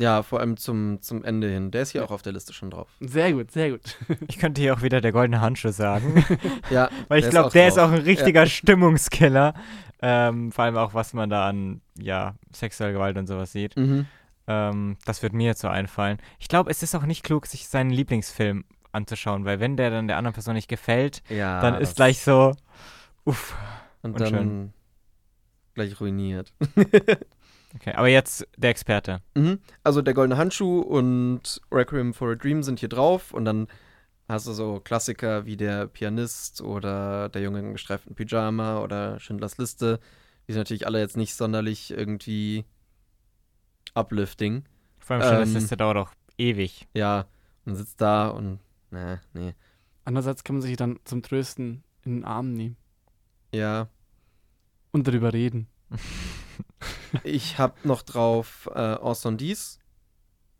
[0.00, 1.72] Ja, vor allem zum, zum Ende hin.
[1.72, 2.88] Der ist hier auch auf der Liste schon drauf.
[3.00, 3.96] Sehr gut, sehr gut.
[4.28, 6.24] Ich könnte hier auch wieder der goldene Handschuh sagen.
[6.70, 7.88] Ja, Weil ich ist glaube, der ist drauf.
[7.90, 9.54] auch ein richtiger Stimmungskiller.
[10.00, 13.76] Ähm, vor allem auch, was man da an, ja, sexuelle Gewalt und sowas sieht.
[13.76, 14.06] Mhm.
[14.46, 16.18] Ähm, das wird mir jetzt so einfallen.
[16.38, 20.06] Ich glaube, es ist auch nicht klug, sich seinen Lieblingsfilm anzuschauen, weil wenn der dann
[20.06, 21.60] der anderen Person nicht gefällt, Ja.
[21.60, 22.54] dann ist gleich so,
[23.24, 23.56] uff.
[24.02, 24.32] Und unschön.
[24.32, 24.72] dann
[25.74, 26.52] gleich ruiniert.
[27.74, 29.20] Okay, aber jetzt der Experte.
[29.34, 29.58] Mhm.
[29.84, 33.68] Also der goldene Handschuh und Requiem for a Dream sind hier drauf und dann
[34.28, 39.58] hast du so Klassiker wie der Pianist oder der Junge im gestreiften Pyjama oder Schindlers
[39.58, 40.00] Liste.
[40.46, 42.64] Die sind natürlich alle jetzt nicht sonderlich irgendwie
[43.94, 44.64] uplifting.
[44.98, 46.88] Vor allem schon, Ähm, Liste dauert auch ewig.
[46.94, 47.26] Ja,
[47.64, 48.60] man sitzt da und
[48.90, 49.54] na, nee.
[50.04, 52.76] Andererseits kann man sich dann zum Trösten in den Arm nehmen
[53.52, 53.88] Ja,
[54.90, 55.68] und darüber reden.
[57.24, 59.78] ich hab noch drauf äh, Orson Dies.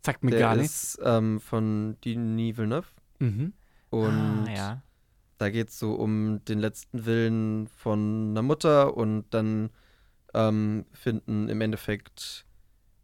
[0.05, 0.95] Sagt mir Der gar nichts.
[0.95, 2.87] ist ähm, von Denis Villeneuve.
[3.19, 3.53] Mhm.
[3.89, 4.83] Und ah, ja.
[5.37, 9.69] Da geht es so um den letzten Willen von einer Mutter und dann
[10.33, 12.45] ähm, finden im Endeffekt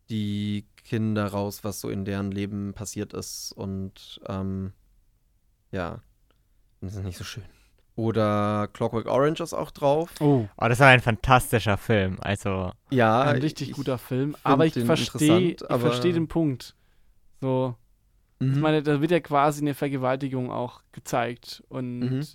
[0.10, 4.74] die Kinder raus, was so in deren Leben passiert ist und ähm,
[5.72, 6.02] ja,
[6.82, 7.44] das ist nicht so schön.
[7.96, 10.10] Oder Clockwork Orange ist auch drauf.
[10.20, 12.18] Oh, Oh, das war ein fantastischer Film.
[12.20, 14.36] Also, Ja, ein richtig ich- guter Film.
[14.44, 16.76] Aber ich verstehe ich versteh den Punkt.
[17.40, 17.76] So,
[18.40, 18.60] ich Mhm.
[18.60, 21.64] meine, da wird ja quasi eine Vergewaltigung auch gezeigt.
[21.70, 22.26] Und Mhm.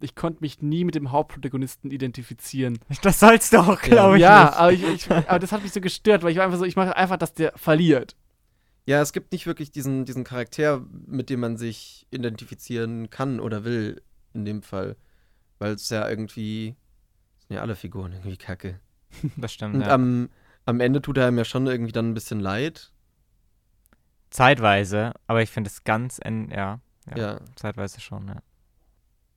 [0.00, 2.80] ich konnte mich nie mit dem Hauptprotagonisten identifizieren.
[3.02, 4.22] das sollst du auch, glaube ich.
[4.22, 4.54] ja, nicht.
[4.56, 6.74] aber, ich, ich, aber das hat mich so gestört, weil ich war einfach so, ich
[6.74, 8.16] mache einfach, dass der verliert.
[8.86, 13.62] Ja, es gibt nicht wirklich diesen, diesen Charakter, mit dem man sich identifizieren kann oder
[13.62, 14.02] will,
[14.34, 14.96] in dem Fall.
[15.58, 16.74] Weil es ja irgendwie,
[17.46, 18.80] sind ja alle Figuren irgendwie kacke.
[19.36, 19.74] Das stimmt.
[19.74, 19.88] Und ja.
[19.88, 20.28] am,
[20.66, 22.92] am Ende tut er ihm ja schon irgendwie dann ein bisschen leid.
[24.30, 27.40] Zeitweise, aber ich finde es ganz, en ja, ja, Ja.
[27.56, 28.36] zeitweise schon, ja.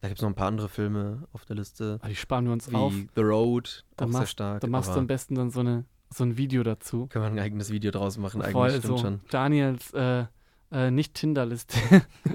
[0.01, 1.97] Da gibt es noch ein paar andere Filme auf der Liste.
[2.01, 2.93] Aber die sparen wir uns Wie auf.
[3.15, 4.61] The Road, Da auch sehr machst- stark.
[4.61, 7.07] Da machst du am besten dann so, eine, so ein Video dazu.
[7.07, 9.21] Kann man ein eigenes Video draus machen, eigentlich, Voll stimmt so schon.
[9.31, 10.25] Daniels äh,
[10.71, 11.77] äh, nicht-Tinder-Liste.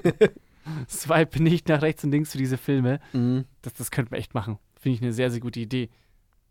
[0.89, 2.99] Swipe nicht nach rechts und links für diese Filme.
[3.13, 3.45] Mhm.
[3.61, 4.57] Das, das könnten wir echt machen.
[4.79, 5.89] Finde ich eine sehr, sehr gute Idee.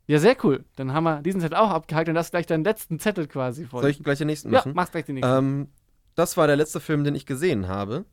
[0.06, 0.64] Ja, sehr cool.
[0.76, 3.66] Dann haben wir diesen Zettel auch abgehakt und das ist gleich deinen letzten Zettel quasi
[3.66, 3.82] vor.
[3.82, 4.72] Soll ich gleich den nächsten ja, machen?
[4.74, 5.36] mach's gleich den nächsten.
[5.36, 5.68] Ähm,
[6.14, 8.06] das war der letzte Film, den ich gesehen habe.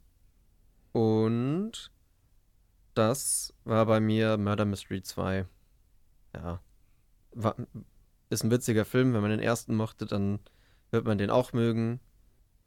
[0.92, 1.92] Und
[2.94, 5.46] das war bei mir Murder Mystery 2.
[6.34, 6.60] Ja.
[7.34, 7.56] War,
[8.30, 9.14] ist ein witziger Film.
[9.14, 10.40] Wenn man den ersten mochte, dann
[10.92, 12.00] wird man den auch mögen.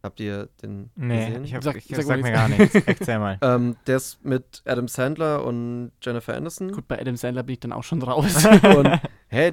[0.03, 1.44] Habt ihr den Nee, gesehen?
[1.44, 2.72] ich, hab, Sag- ich sag sag, mir gar nichts.
[2.74, 3.36] Erzähl mal.
[3.42, 6.70] ähm, der ist mit Adam Sandler und Jennifer Aniston.
[6.70, 8.44] Gut, bei Adam Sandler bin ich dann auch schon raus.
[8.76, 9.53] Und hä,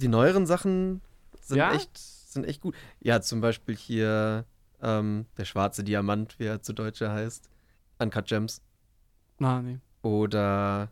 [0.00, 1.00] die neueren Sachen
[1.40, 1.72] sind Ja?
[1.74, 2.74] echt sind echt gut.
[3.00, 4.44] Ja, zum Beispiel hier
[4.82, 7.48] ähm, der schwarze Diamant, wie er zu Deutsche heißt.
[7.98, 8.62] Uncut Gems.
[9.38, 9.78] Na, nee.
[10.02, 10.90] Oder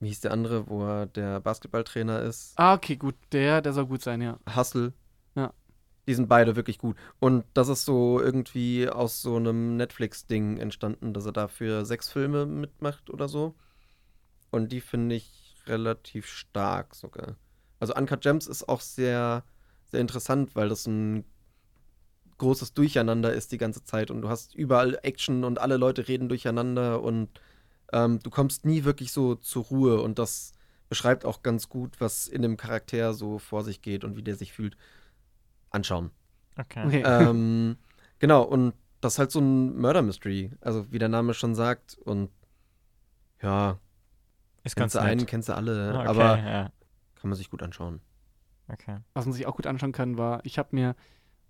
[0.00, 2.52] wie hieß der andere, wo er der Basketballtrainer ist?
[2.56, 3.16] Ah, okay, gut.
[3.32, 4.38] Der, der soll gut sein, ja.
[4.56, 4.92] Hustle.
[5.34, 5.52] Ja.
[6.08, 6.96] Die sind beide wirklich gut.
[7.20, 12.46] Und das ist so irgendwie aus so einem Netflix-Ding entstanden, dass er dafür sechs Filme
[12.46, 13.54] mitmacht oder so.
[14.50, 17.36] Und die finde ich relativ stark sogar.
[17.78, 19.44] Also Uncut Gems ist auch sehr,
[19.84, 21.24] sehr interessant, weil das ein
[22.38, 26.28] großes Durcheinander ist die ganze Zeit und du hast überall Action und alle Leute reden
[26.28, 27.28] durcheinander und
[27.92, 30.52] ähm, du kommst nie wirklich so zur Ruhe und das
[30.88, 34.36] beschreibt auch ganz gut, was in dem Charakter so vor sich geht und wie der
[34.36, 34.76] sich fühlt.
[35.70, 36.10] Anschauen.
[36.58, 36.84] Okay.
[36.86, 37.02] Okay.
[37.04, 37.76] ähm,
[38.18, 41.96] genau, und das ist halt so ein Murder Mystery, also wie der Name schon sagt
[42.04, 42.30] und
[43.42, 43.78] ja,
[44.64, 46.62] Ist kennst du einen, kennst du alle, Ah, okay, aber ja.
[47.14, 48.00] kann man sich gut anschauen.
[48.68, 48.96] Okay.
[49.14, 50.96] Was man sich auch gut anschauen kann, war, ich habe mir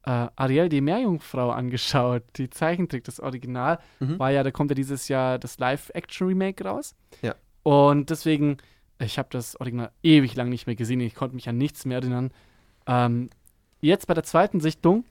[0.05, 2.23] äh, Ariel die Meerjungfrau angeschaut.
[2.37, 4.19] Die Zeichentrick, das Original, Mhm.
[4.19, 6.95] war ja, da kommt ja dieses Jahr das Live-Action-Remake raus.
[7.23, 7.35] Ja.
[7.65, 8.59] Und deswegen,
[9.01, 11.01] ich habe das Original ewig lang nicht mehr gesehen.
[11.01, 12.31] Ich konnte mich an nichts mehr erinnern.
[12.87, 13.31] Ähm,
[13.81, 15.05] jetzt bei der zweiten Sichtung,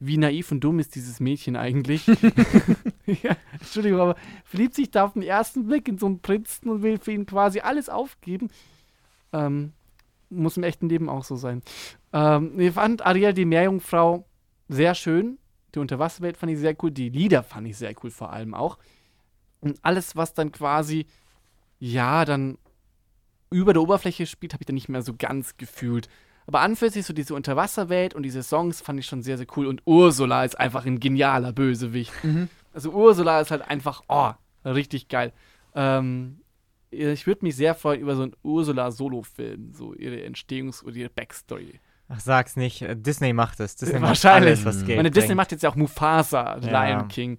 [0.00, 2.06] wie naiv und dumm ist dieses Mädchen eigentlich?
[3.06, 6.82] ja, Entschuldigung, aber verliebt sich da auf den ersten Blick in so einen Prinzen und
[6.82, 8.50] will für ihn quasi alles aufgeben.
[9.32, 9.72] Ähm,
[10.30, 11.62] muss im echten Leben auch so sein.
[12.12, 14.26] Ähm, ich fand Ariel die Meerjungfrau
[14.68, 15.38] sehr schön.
[15.74, 16.90] Die Unterwasserwelt fand ich sehr cool.
[16.90, 18.78] Die Lieder fand ich sehr cool, vor allem auch.
[19.60, 21.06] Und alles, was dann quasi,
[21.78, 22.58] ja, dann
[23.50, 26.08] über der Oberfläche spielt, habe ich dann nicht mehr so ganz gefühlt.
[26.46, 29.46] Aber an für sich so diese Unterwasserwelt und diese Songs fand ich schon sehr, sehr
[29.56, 29.66] cool.
[29.66, 32.12] Und Ursula ist einfach ein genialer Bösewicht.
[32.72, 34.30] Also Ursula ist halt einfach, oh,
[34.64, 35.32] richtig geil.
[35.74, 36.40] Ähm,
[36.90, 41.80] ich würde mich sehr freuen über so einen Ursula-Solo-Film, so ihre Entstehungs- oder ihre Backstory.
[42.08, 42.82] Ach, sag's nicht.
[42.82, 43.76] äh, Disney macht es.
[43.76, 44.50] Disney macht Wahrscheinlich.
[44.50, 46.86] alles, was Geld Meine Disney macht jetzt ja auch Mufasa, Ja.
[46.86, 47.38] Lion King.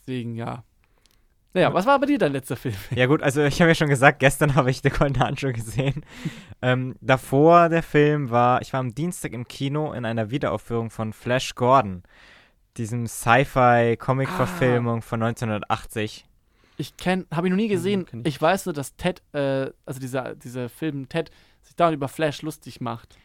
[0.00, 0.64] Deswegen, ja.
[1.56, 2.74] Naja, was war bei dir dein letzter Film?
[2.94, 6.04] Ja gut, also ich habe ja schon gesagt, gestern habe ich The Golden Handschuh gesehen.
[6.60, 11.14] ähm, davor der Film war, ich war am Dienstag im Kino in einer Wiederaufführung von
[11.14, 12.02] Flash Gordon,
[12.76, 16.26] diesem Sci-Fi-Comic-Verfilmung von 1980.
[16.76, 18.04] Ich kenn, habe ich noch nie gesehen.
[18.04, 18.34] kenn ich.
[18.34, 18.42] ich.
[18.42, 21.30] weiß nur, dass Ted, äh, also dieser, dieser Film Ted,
[21.62, 23.16] sich dauernd über Flash lustig macht.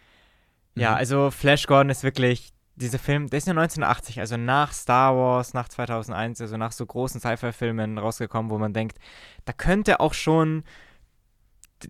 [0.75, 0.95] Ja, Mhm.
[0.95, 5.53] also Flash Gordon ist wirklich, dieser Film, der ist ja 1980, also nach Star Wars,
[5.53, 8.97] nach 2001, also nach so großen Sci-Fi-Filmen rausgekommen, wo man denkt,
[9.45, 10.63] da könnte auch schon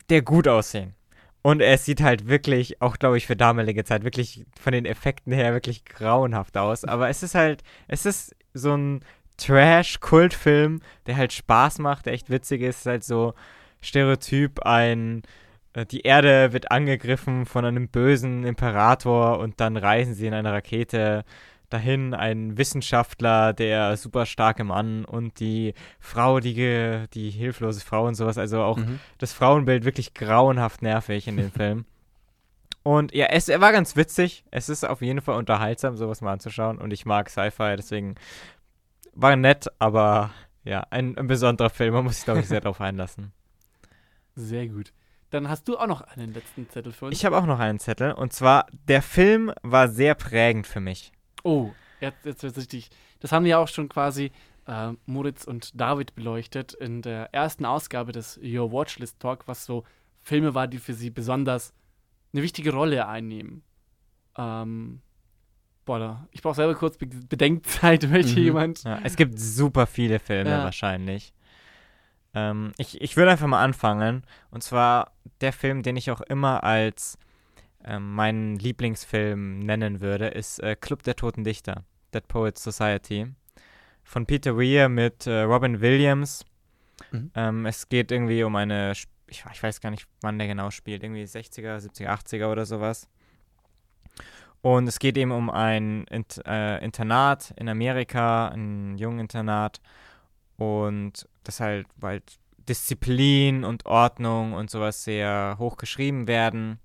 [0.09, 0.95] der gut aussehen.
[1.43, 5.34] Und er sieht halt wirklich, auch glaube ich für damalige Zeit, wirklich von den Effekten
[5.34, 6.86] her wirklich grauenhaft aus.
[6.86, 9.03] Aber es ist halt, es ist so ein
[9.38, 12.82] Trash-Kultfilm, der halt Spaß macht, der echt witzig ist.
[12.82, 13.34] Ist halt so
[13.82, 15.23] Stereotyp, ein
[15.91, 21.24] die Erde wird angegriffen von einem bösen Imperator und dann reisen sie in einer Rakete
[21.69, 22.13] dahin.
[22.13, 28.38] Ein Wissenschaftler, der super starke Mann und die Frau, die, die hilflose Frau und sowas.
[28.38, 28.99] Also auch Mhm.
[29.17, 31.86] das Frauenbild wirklich grauenhaft nervig in dem Film.
[32.84, 34.43] Und ja, es er war ganz witzig.
[34.51, 36.80] Es ist auf jeden Fall unterhaltsam, sowas mal anzuschauen.
[36.80, 38.15] Und ich mag Sci-Fi, deswegen
[39.13, 40.32] war nett, aber
[40.63, 41.93] ja, ein, ein besonderer Film.
[41.93, 43.32] Man muss sich, glaube ich, sehr darauf einlassen.
[44.36, 44.91] Sehr gut.
[45.32, 47.17] Dann hast du auch noch einen letzten Zettel für uns.
[47.17, 48.11] Ich habe auch noch einen Zettel.
[48.13, 51.11] Und zwar, der Film war sehr prägend für mich.
[51.43, 52.89] oh, jetzt, jetzt wird's richtig.
[53.19, 54.32] Das haben wir auch schon quasi
[54.67, 59.84] äh, Moritz und David beleuchtet in der ersten Ausgabe des Your Watchlist Talk, was so
[60.21, 61.73] Filme war, die für sie besonders
[62.34, 63.63] eine wichtige Rolle einnehmen.
[64.38, 65.01] Ähm,
[65.86, 68.45] boah, ich brauche selber kurz Be Bedenkzeit, welche Mhm.
[68.45, 68.84] jemand.
[68.84, 70.63] Ja, es gibt super viele Filme Ja.
[70.63, 71.34] wahrscheinlich.
[72.34, 74.23] Ähm, ich ich würde einfach mal anfangen.
[74.49, 75.11] Und zwar
[75.41, 77.17] der Film, den ich auch immer als
[77.84, 83.27] ähm, meinen Lieblingsfilm nennen würde, ist äh, Club der Toten Dichter, Dead Poets Society.
[84.03, 86.45] Von Peter Weir mit äh, Robin Williams.
[87.11, 87.32] Mhm.
[87.36, 88.93] Ähm, es geht irgendwie um eine,
[89.27, 93.07] ich, ich weiß gar nicht, wann der genau spielt, irgendwie 60er, 70er, 80er oder sowas.
[94.61, 99.82] Und es geht eben um ein Int äh, Internat in Amerika, ein Jungeninternat.
[100.57, 102.22] Und das halt, weil
[102.58, 106.80] Disziplin und Ordnung und sowas sehr hoch geschrieben werden.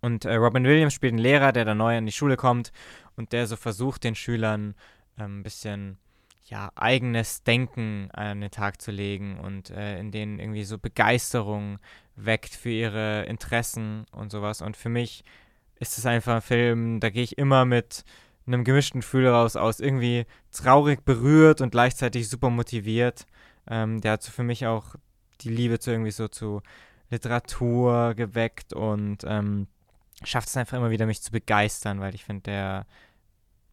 [0.00, 2.72] Und äh, Robin Williams spielt einen Lehrer, der da neu an die Schule kommt
[3.16, 4.74] und der so versucht, den Schülern
[5.18, 5.98] ähm, ein bisschen
[6.44, 11.78] ja, eigenes Denken an den Tag zu legen und äh, in denen irgendwie so Begeisterung
[12.14, 14.62] weckt für ihre Interessen und sowas.
[14.62, 15.24] Und für mich
[15.80, 18.04] ist es einfach ein Film, da gehe ich immer mit
[18.46, 23.26] einem gemischten Gefühl raus aus, irgendwie traurig berührt und gleichzeitig super motiviert.
[23.68, 24.94] Ähm, der hat so für mich auch
[25.40, 26.62] die Liebe zu irgendwie so zu
[27.10, 29.66] Literatur geweckt und ähm,
[30.24, 32.86] schafft es einfach immer wieder, mich zu begeistern, weil ich finde, der,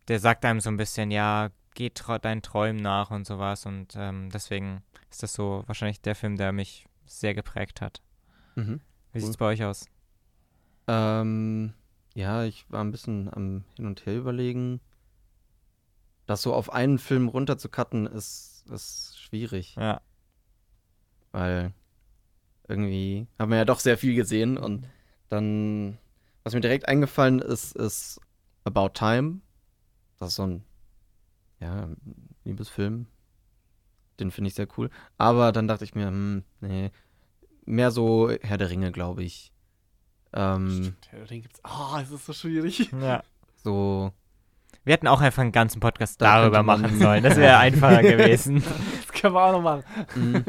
[0.07, 3.65] der sagt einem so ein bisschen, ja, geh deinen Träumen nach und sowas.
[3.65, 8.01] Und ähm, deswegen ist das so wahrscheinlich der Film, der mich sehr geprägt hat.
[8.55, 8.82] Mhm.
[9.11, 9.26] Wie Cool.
[9.26, 9.86] sieht's bei euch aus?
[10.88, 11.74] Ähm,
[12.14, 14.80] ja, ich war ein bisschen am Hin und Her überlegen.
[16.26, 20.01] Das so auf einen Film runterzucutten, ist, ist schwierig, Ja,
[21.34, 21.74] weil
[22.68, 24.88] irgendwie haben wir ja doch sehr viel gesehen und
[25.30, 25.97] dann,
[26.43, 28.22] was mir direkt eingefallen ist, ist
[28.64, 29.41] About Time.
[30.20, 30.64] Das ist so ein,
[31.59, 31.89] ja,
[32.45, 33.07] Liebesfilm.
[34.20, 34.89] Den finde ich sehr cool.
[35.18, 36.91] Aber dann dachte ich mir, hm, nee,
[37.66, 39.52] mehr so Herr der Ringe, glaube ich.
[40.34, 41.59] Ähm, Stimmt, den gibt's.
[41.63, 42.91] Ah, es ist so schwierig.
[43.01, 43.23] ja.
[43.63, 44.11] so
[44.84, 47.23] Wir hätten auch einfach einen ganzen Podcast Da darüber machen sollen.
[47.23, 48.63] Das wäre einfacher gewesen.
[49.13, 49.84] Das können wir auch noch machen.
[50.15, 50.43] Mhm.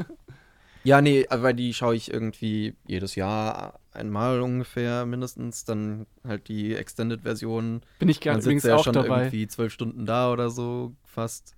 [0.82, 5.64] Ja, nee, aber die schaue ich irgendwie jedes Jahr einmal ungefähr mindestens.
[5.64, 7.82] Dann halt die Extended-Version.
[7.98, 9.24] Bin ich gerade übrigens ja auch schon dabei.
[9.24, 11.54] irgendwie zwölf Stunden da oder so fast.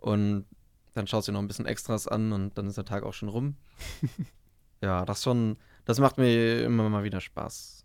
[0.00, 0.46] Und
[0.94, 3.14] dann schaust du dir noch ein bisschen Extras an und dann ist der Tag auch
[3.14, 3.56] schon rum.
[4.80, 7.84] ja, das schon, das macht mir immer mal wieder Spaß.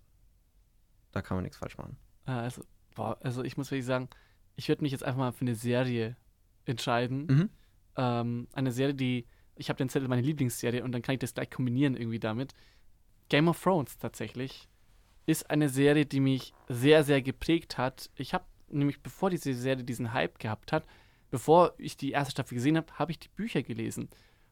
[1.12, 1.98] Da kann man nichts falsch machen.
[2.26, 2.64] Ah, Also,
[2.96, 4.10] boah, also ich muss wirklich sagen,
[4.56, 6.16] ich würde mich jetzt einfach mal für eine Serie
[6.66, 7.26] entscheiden.
[7.28, 7.50] Mhm.
[7.96, 9.26] Ähm, eine Serie, die,
[9.56, 12.54] ich habe den Zettel meine Lieblingsserie und dann kann ich das gleich kombinieren irgendwie damit.
[13.30, 14.68] Game of Thrones tatsächlich
[15.26, 18.10] ist eine Serie, die mich sehr, sehr geprägt hat.
[18.16, 20.86] Ich habe nämlich, bevor diese Serie diesen Hype gehabt hat,
[21.30, 24.10] bevor ich die erste Staffel gesehen habe, habe ich die Bücher gelesen.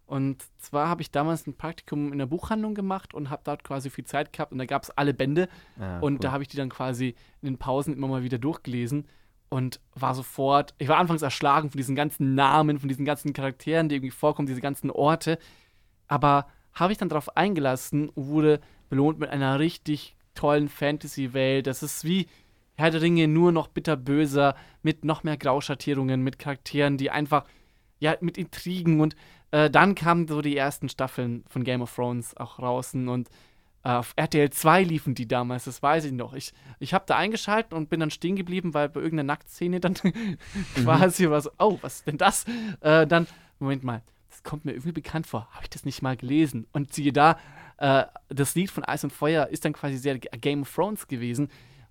[0.07, 3.89] Und zwar habe ich damals ein Praktikum in der Buchhandlung gemacht und habe dort quasi
[3.89, 5.49] viel Zeit gehabt und da gab es alle Bände
[5.79, 6.19] Ja, und cool.
[6.19, 9.07] da habe ich die dann quasi in den Pausen immer mal wieder durchgelesen
[9.49, 13.89] und war sofort, ich war anfangs erschlagen von diesen ganzen Namen, von diesen ganzen Charakteren,
[13.89, 15.39] die irgendwie vorkommen, diese ganzen Orte.
[16.07, 21.65] Aber habe ich dann darauf eingelassen und wurde belohnt mit einer richtig tollen Fantasy-Welt.
[21.67, 22.27] Das ist wie
[22.75, 27.45] Herr der Ringe, nur noch bitterböser, mit noch mehr Grauschattierungen, mit Charakteren, die einfach,
[27.99, 29.15] ja, mit Intrigen und
[29.55, 33.29] äh, dann kamen so die ersten Staffeln von Game of Thrones auch draußen und
[33.85, 36.33] äh, auf RTL 2 liefen die damals, das weiß ich noch.
[36.33, 39.93] Ich, ich habe da eingeschaltet und bin dann stehen geblieben, weil bei irgendeiner Nacktszene dann
[40.75, 42.43] quasi war so, oh, was ist denn das?
[42.81, 43.27] Äh, dann,
[43.59, 45.47] Moment mal, das kommt mir irgendwie bekannt vor.
[45.51, 46.67] Habe ich das nicht mal gelesen?
[46.73, 47.39] Und siehe da,
[47.77, 51.47] äh, das Lied von Eis und Feuer ist dann quasi sehr Game of Thrones gewesen.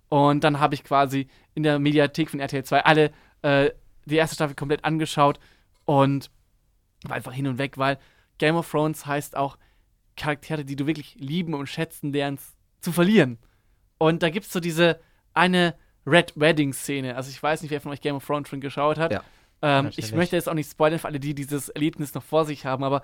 [0.09, 3.11] Und dann habe ich quasi in der Mediathek von RTL 2 alle
[3.41, 3.71] äh,
[4.05, 5.39] die erste Staffel komplett angeschaut
[5.85, 6.29] und
[7.09, 7.97] war einfach hin und weg, weil
[8.37, 9.57] Game of Thrones heißt auch
[10.17, 13.37] Charaktere, die du wirklich lieben und schätzen lernst, zu verlieren.
[13.97, 14.99] Und da gibt es so diese
[15.33, 15.75] eine
[16.05, 17.15] Red Wedding-Szene.
[17.15, 19.11] Also ich weiß nicht, wer von euch Game of Thrones schon geschaut hat.
[19.11, 19.23] Ja.
[19.61, 22.65] Ähm, ich möchte jetzt auch nicht spoilern für alle, die dieses Erlebnis noch vor sich
[22.65, 23.01] haben, aber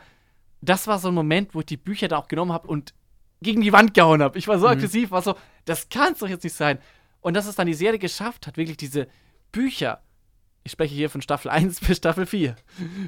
[0.62, 2.94] das war so ein Moment, wo ich die Bücher da auch genommen habe und
[3.42, 4.38] gegen die Wand gehauen habe.
[4.38, 4.74] Ich war so Mhm.
[4.74, 5.36] aggressiv, war so,
[5.66, 6.78] das kann es doch jetzt nicht sein.
[7.22, 9.08] Und dass es dann die Serie geschafft hat, wirklich diese
[9.52, 10.02] Bücher,
[10.64, 12.56] ich spreche hier von Staffel 1 bis Staffel 4,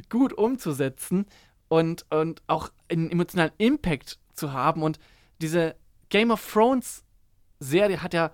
[0.09, 1.25] gut umzusetzen
[1.67, 4.83] und, und auch einen emotionalen Impact zu haben.
[4.83, 4.99] Und
[5.41, 5.75] diese
[6.09, 7.03] Game of Thrones
[7.59, 8.31] Serie hat ja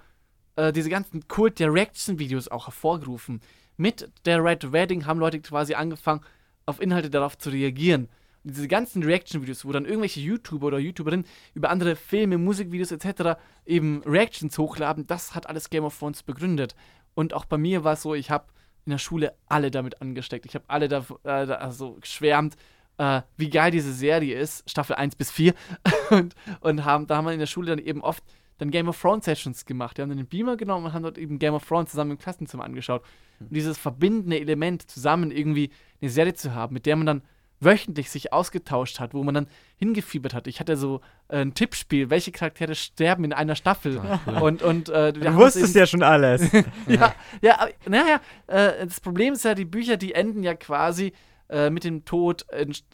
[0.55, 3.41] äh, diese ganzen Kult der Reaction-Videos auch hervorgerufen.
[3.77, 6.21] Mit der Red Wedding haben Leute quasi angefangen,
[6.65, 8.09] auf Inhalte darauf zu reagieren.
[8.43, 13.39] Und diese ganzen Reaction-Videos, wo dann irgendwelche YouTuber oder YouTuberinnen über andere Filme, Musikvideos etc.
[13.65, 16.75] eben Reactions hochladen, das hat alles Game of Thrones begründet.
[17.15, 18.45] Und auch bei mir war es so, ich habe
[18.85, 20.45] in der Schule alle damit angesteckt.
[20.45, 22.55] Ich habe alle da, äh, da also geschwärmt,
[22.97, 25.53] äh, wie geil diese Serie ist, Staffel 1 bis 4.
[26.11, 28.23] und, und haben, da haben wir in der Schule dann eben oft
[28.59, 29.97] dann Game of Thrones Sessions gemacht.
[29.97, 32.17] Wir haben dann den Beamer genommen und haben dort eben Game of Thrones zusammen im
[32.17, 33.03] Klassenzimmer angeschaut.
[33.39, 35.69] Und dieses verbindende Element, zusammen irgendwie
[36.01, 37.21] eine Serie zu haben, mit der man dann
[37.59, 39.47] wöchentlich sich ausgetauscht hat, wo man dann
[39.77, 40.47] hingefiebert hat.
[40.47, 43.99] Ich hatte so äh, ein Tippspiel, welche Charaktere sterben in einer Staffel.
[43.99, 44.37] Ah, cool.
[44.41, 46.49] Und, und äh, Du wusstest ja schon alles.
[46.87, 51.13] ja, ja, naja, äh, das Problem ist ja, die Bücher, die enden ja quasi
[51.49, 52.45] äh, mit dem Tod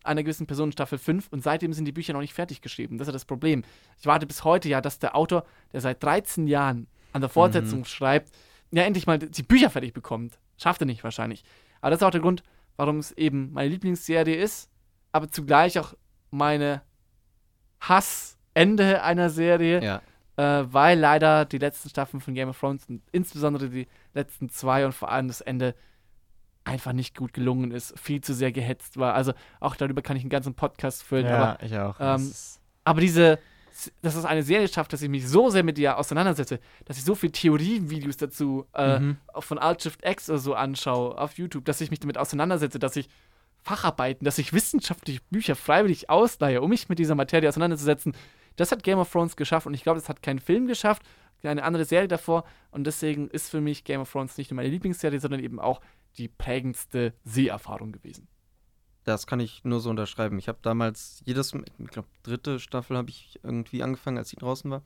[0.04, 2.98] einer gewissen Person in Staffel 5 und seitdem sind die Bücher noch nicht fertig geschrieben.
[2.98, 3.64] Das ist ja das Problem.
[4.00, 7.86] Ich warte bis heute ja, dass der Autor, der seit 13 Jahren an der Fortsetzung
[7.86, 8.32] schreibt,
[8.72, 10.38] ja endlich mal die Bücher fertig bekommt.
[10.58, 11.44] Schafft er nicht wahrscheinlich.
[11.82, 12.44] Aber das ist auch der Grund,
[12.78, 14.70] warum es eben meine Lieblingsserie ist,
[15.12, 15.94] aber zugleich auch
[16.32, 16.82] meine
[17.82, 20.02] Hassende einer Serie, Ja.
[20.38, 24.86] äh, weil leider die letzten Staffeln von Game of Thrones und insbesondere die letzten zwei
[24.86, 25.76] und vor allem das Ende
[26.64, 29.14] einfach nicht gut gelungen ist, viel zu sehr gehetzt war.
[29.14, 31.28] Also auch darüber kann ich einen ganzen Podcast füllen.
[31.28, 31.96] Aber, Ja, ich auch.
[32.00, 32.34] ähm,
[32.84, 33.38] aber diese,
[34.02, 37.04] dass es eine Serie schafft, dass ich mich so sehr mit ihr auseinandersetze, dass ich
[37.04, 39.18] so viele Theorievideos dazu äh, Mhm.
[39.40, 42.96] von Alt Shift X oder so anschaue auf YouTube, dass ich mich damit auseinandersetze, dass
[42.96, 43.10] ich
[43.64, 48.14] Facharbeiten, dass ich wissenschaftliche Bücher freiwillig ausleihe, um mich mit dieser Materie auseinanderzusetzen.
[48.58, 51.02] Das hat Game of Thrones geschafft und ich glaube, das hat kein Film geschafft,
[51.44, 54.70] eine andere Serie davor und deswegen ist für mich Game of Thrones nicht nur meine
[54.70, 55.80] Lieblingsserie, sondern eben auch
[56.18, 58.28] die prägendste Seherfahrung gewesen.
[59.06, 60.38] Das kann ich nur so unterschreiben.
[60.40, 64.70] Ich habe damals jedes, ich glaube, dritte Staffel habe ich irgendwie angefangen, als sie draußen
[64.70, 64.82] war.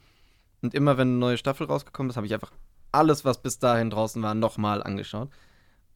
[0.61, 2.51] Und immer, wenn eine neue Staffel rausgekommen ist, habe ich einfach
[2.91, 5.29] alles, was bis dahin draußen war, nochmal angeschaut.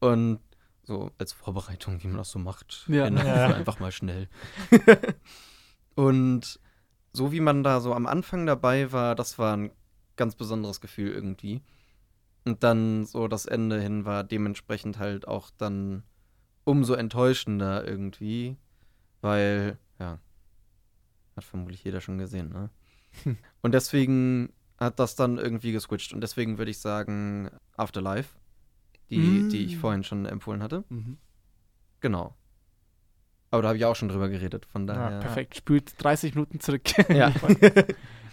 [0.00, 0.40] Und
[0.84, 2.84] so als Vorbereitung, wie man das so macht.
[2.88, 3.08] Ja.
[3.08, 3.54] Ja.
[3.54, 4.28] Einfach mal schnell.
[5.94, 6.58] Und
[7.12, 9.70] so wie man da so am Anfang dabei war, das war ein
[10.16, 11.62] ganz besonderes Gefühl irgendwie.
[12.44, 16.02] Und dann so das Ende hin war dementsprechend halt auch dann
[16.64, 18.56] umso enttäuschender irgendwie,
[19.20, 20.18] weil, ja,
[21.36, 22.70] hat vermutlich jeder schon gesehen, ne?
[23.62, 26.12] Und deswegen hat das dann irgendwie geswitcht.
[26.12, 28.36] Und deswegen würde ich sagen, Afterlife,
[29.10, 29.50] die, Mm.
[29.50, 30.84] die ich vorhin schon empfohlen hatte.
[30.88, 31.18] Mhm.
[32.00, 32.34] Genau.
[33.50, 35.20] Aber da habe ich auch schon drüber geredet, von Ja, daher.
[35.20, 36.82] Perfekt, spült 30 Minuten zurück.
[37.08, 37.32] Ja.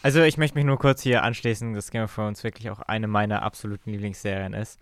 [0.03, 3.07] Also ich möchte mich nur kurz hier anschließen, dass Game of Thrones wirklich auch eine
[3.07, 4.79] meiner absoluten Lieblingsserien ist.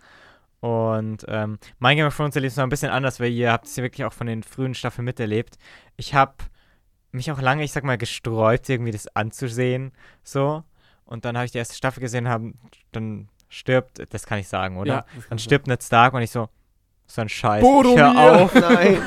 [0.62, 3.66] Und ähm, mein Game of Thrones erlebt es noch ein bisschen anders, weil ihr habt
[3.66, 5.58] es ja wirklich auch von den frühen Staffeln miterlebt.
[5.96, 6.34] Ich habe
[7.12, 9.92] mich auch lange, ich sag mal, gesträubt, irgendwie das anzusehen.
[10.24, 10.64] So.
[11.06, 12.60] Und dann habe ich die erste Staffel gesehen, haben,
[12.92, 14.94] dann stirbt, das kann ich sagen, oder?
[14.94, 16.50] Ja, Dann stirbt Ned Stark und ich so,
[17.08, 17.62] so ein Scheiß.
[17.64, 17.94] Boromir!
[17.94, 18.54] Ich hör auf.
[18.54, 19.02] Nein.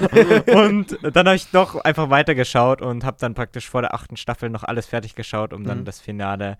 [0.48, 4.50] Und dann habe ich doch einfach weitergeschaut und habe dann praktisch vor der achten Staffel
[4.50, 5.84] noch alles fertig geschaut, um dann Mhm.
[5.84, 6.59] das Finale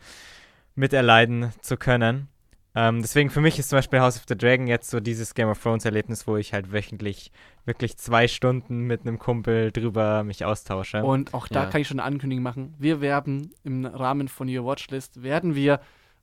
[0.77, 2.29] miterleiden zu können.
[2.75, 5.49] Ähm, deswegen für mich ist zum Beispiel House of the Dragon jetzt so dieses Game
[5.49, 7.31] of Thrones Erlebnis, wo ich halt wöchentlich
[7.67, 11.05] wirklich zwei Stunden mit einem Kumpel drüber mich austausche.
[11.05, 11.71] Und auch da Ja.
[11.71, 12.75] kann ich schon eine Ankündigung machen.
[12.79, 15.81] Wir werden im Rahmen von Your Watchlist, werden wir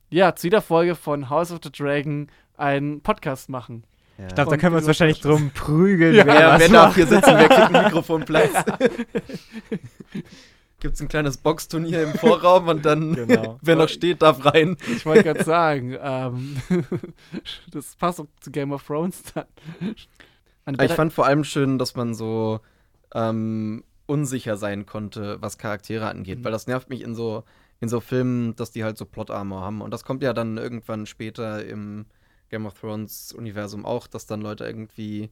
[0.10, 2.28] ja zu jeder Folge von House of the Dragon
[2.58, 3.84] einen Podcast machen.
[4.18, 4.28] Ja.
[4.28, 6.14] ich glaube, da können wir uns wahrscheinlich drum prügeln.
[6.16, 7.36] Ja, wer Wer, darf hier sitzen?
[7.38, 8.52] Wer kriegt ein Mikrofonplatz?
[10.80, 13.58] Gibt es ein kleines Boxturnier im Vorraum und dann, Genau.
[13.62, 14.78] wer noch steht, darf rein.
[14.96, 16.56] Ich wollte gerade sagen, ähm,
[17.72, 19.46] das passt auch zu Game of Thrones dann.
[20.82, 22.60] Ich fand vor allem schön, dass man so
[23.14, 26.44] ähm, unsicher sein konnte, was Charaktere angeht, Mhm.
[26.46, 27.44] weil das nervt mich in so,
[27.80, 29.82] in so Filmen, dass die halt so Plot-Armor haben.
[29.82, 32.06] Und das kommt ja dann irgendwann später im
[32.50, 35.30] Game of Thrones-Universum auch, dass dann Leute irgendwie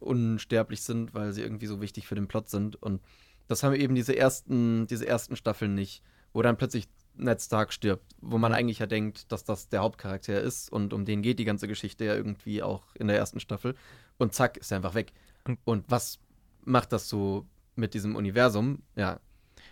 [0.00, 2.76] unsterblich sind, weil sie irgendwie so wichtig für den Plot sind.
[2.82, 3.00] Und
[3.48, 8.14] das haben eben diese ersten, diese ersten Staffeln nicht, wo dann plötzlich Ned Stark stirbt,
[8.20, 11.44] wo man eigentlich ja denkt, dass das der Hauptcharakter ist und um den geht die
[11.44, 13.74] ganze Geschichte ja irgendwie auch in der ersten Staffel.
[14.18, 15.12] Und zack, ist er einfach weg.
[15.44, 16.20] Und- Und was
[16.64, 17.44] macht das so
[17.74, 18.82] mit diesem Universum?
[18.94, 19.18] Ja,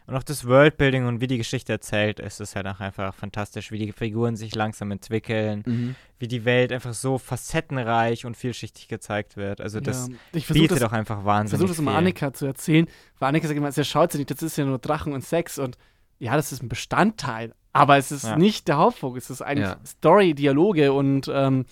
[0.06, 3.72] Und auch das Worldbuilding und wie die Geschichte erzählt ist, ist halt auch einfach fantastisch,
[3.72, 9.36] wie die Figuren sich langsam entwickeln, wie die Welt einfach so facettenreich und vielschichtig gezeigt
[9.36, 9.60] wird.
[9.60, 11.98] Also das ja, ich versuche bietet das, auch einfach ich wahnsinnig versuch das immer viel.
[11.98, 12.86] Annika zu erzählen,
[13.18, 15.58] weil Annika sagt immer, es schaut sie nicht, das ist ja nur Drachen und Sex
[15.58, 15.76] und
[16.18, 18.36] ja, das ist ein Bestandteil, aber es ist Ja.
[18.36, 19.80] nicht der Hauptfokus, es ist eigentlich Ja.
[19.84, 21.66] Story, Dialoge und ähm,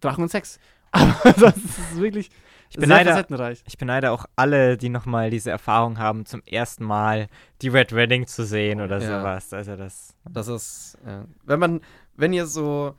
[0.00, 0.58] Drachen und Sex.
[0.92, 2.30] Aber das ist wirklich
[2.74, 3.62] Ich facettenreich.
[3.66, 7.28] Ich beneide auch alle, die nochmal diese Erfahrung haben, zum ersten Mal
[7.60, 9.18] die Red Wedding zu sehen oder Ja.
[9.20, 9.52] sowas.
[9.52, 10.16] Also das.
[10.30, 11.24] Das ist, ja.
[11.44, 11.80] wenn man,
[12.16, 12.94] wenn ihr so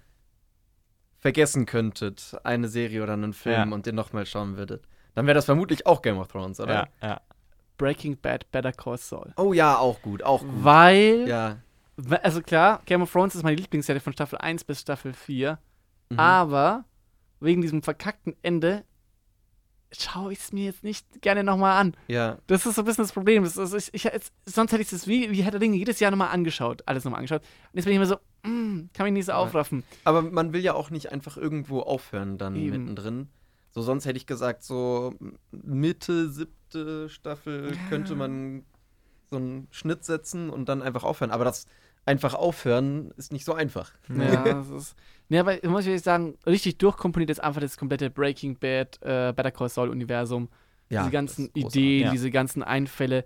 [1.19, 3.75] vergessen könntet, eine Serie oder einen Film Ja.
[3.75, 6.89] und den nochmal schauen würdet, dann wäre das vermutlich auch Game of Thrones, oder?
[7.01, 7.21] Ja, ja.
[7.77, 9.33] Breaking Bad, Better Call Saul.
[9.37, 10.63] Oh ja, auch gut, auch gut.
[10.63, 11.57] Weil, Ja.
[12.21, 15.57] also klar, Game of Thrones ist meine Lieblingsserie von Staffel 1 bis Staffel 4,
[16.09, 16.19] Mhm.
[16.19, 16.85] aber
[17.39, 18.83] wegen diesem verkackten Ende
[19.97, 21.95] schaue ich es mir jetzt nicht gerne nochmal an.
[22.07, 22.37] Ja.
[22.47, 23.43] Das ist so ein bisschen das Problem.
[23.43, 25.99] Das ist, ich, ich, jetzt, sonst hätte ich es wie, wie Herr der Ringe jedes
[25.99, 27.41] Jahr nochmal angeschaut, alles nochmal angeschaut.
[27.41, 28.15] Und jetzt bin ich immer so,
[28.49, 29.37] mm, kann mich nicht so Ja.
[29.37, 29.83] aufraffen.
[30.03, 32.69] Aber man will ja auch nicht einfach irgendwo aufhören dann Eben.
[32.83, 33.29] mittendrin.
[33.71, 35.13] So, sonst hätte ich gesagt, so
[35.51, 37.89] Mitte, siebte Staffel Ja.
[37.89, 38.65] könnte man
[39.31, 41.31] so einen Schnitt setzen und dann einfach aufhören.
[41.31, 41.65] Aber das
[42.05, 43.91] einfach aufhören ist nicht so einfach.
[44.09, 44.95] Ja, das ist.
[45.29, 49.31] Ne, aber ich muss wirklich sagen, richtig durchkomponiert ist einfach das komplette Breaking Bad, äh,
[49.33, 50.49] Better Call Saul Universum.
[50.89, 51.49] Ja, diese ganzen.
[51.53, 52.11] Ideen, Ja.
[52.11, 53.23] diese ganzen Einfälle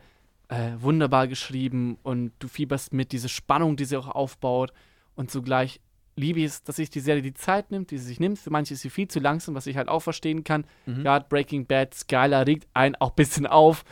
[0.50, 4.72] äh, wunderbar geschrieben und du fieberst mit, diese Spannung, die sie auch aufbaut
[5.16, 5.82] und zugleich
[6.16, 8.40] liebe ich es, dass sich die Serie die Zeit nimmt, die sie sich nimmt.
[8.40, 10.66] Für manche ist sie viel zu langsam, was ich halt auch verstehen kann.
[10.86, 11.04] Mhm.
[11.04, 13.84] Gerade Breaking Bad, Skylar regt einen auch ein bisschen auf,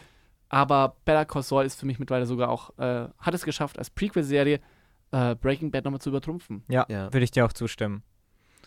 [0.50, 3.90] aber Better Call Saul ist für mich mittlerweile sogar auch, äh, hat es geschafft, als
[3.90, 4.60] Prequel-Serie
[5.16, 6.64] äh, Breaking Bad nochmal zu übertrumpfen.
[6.68, 7.14] Ja, Ja.
[7.14, 8.04] würde ich dir auch zustimmen.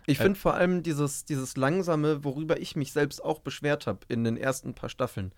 [0.07, 4.01] Ich Äh, finde vor allem dieses, dieses Langsame, worüber ich mich selbst auch beschwert habe
[4.09, 5.33] in den ersten paar Staffeln,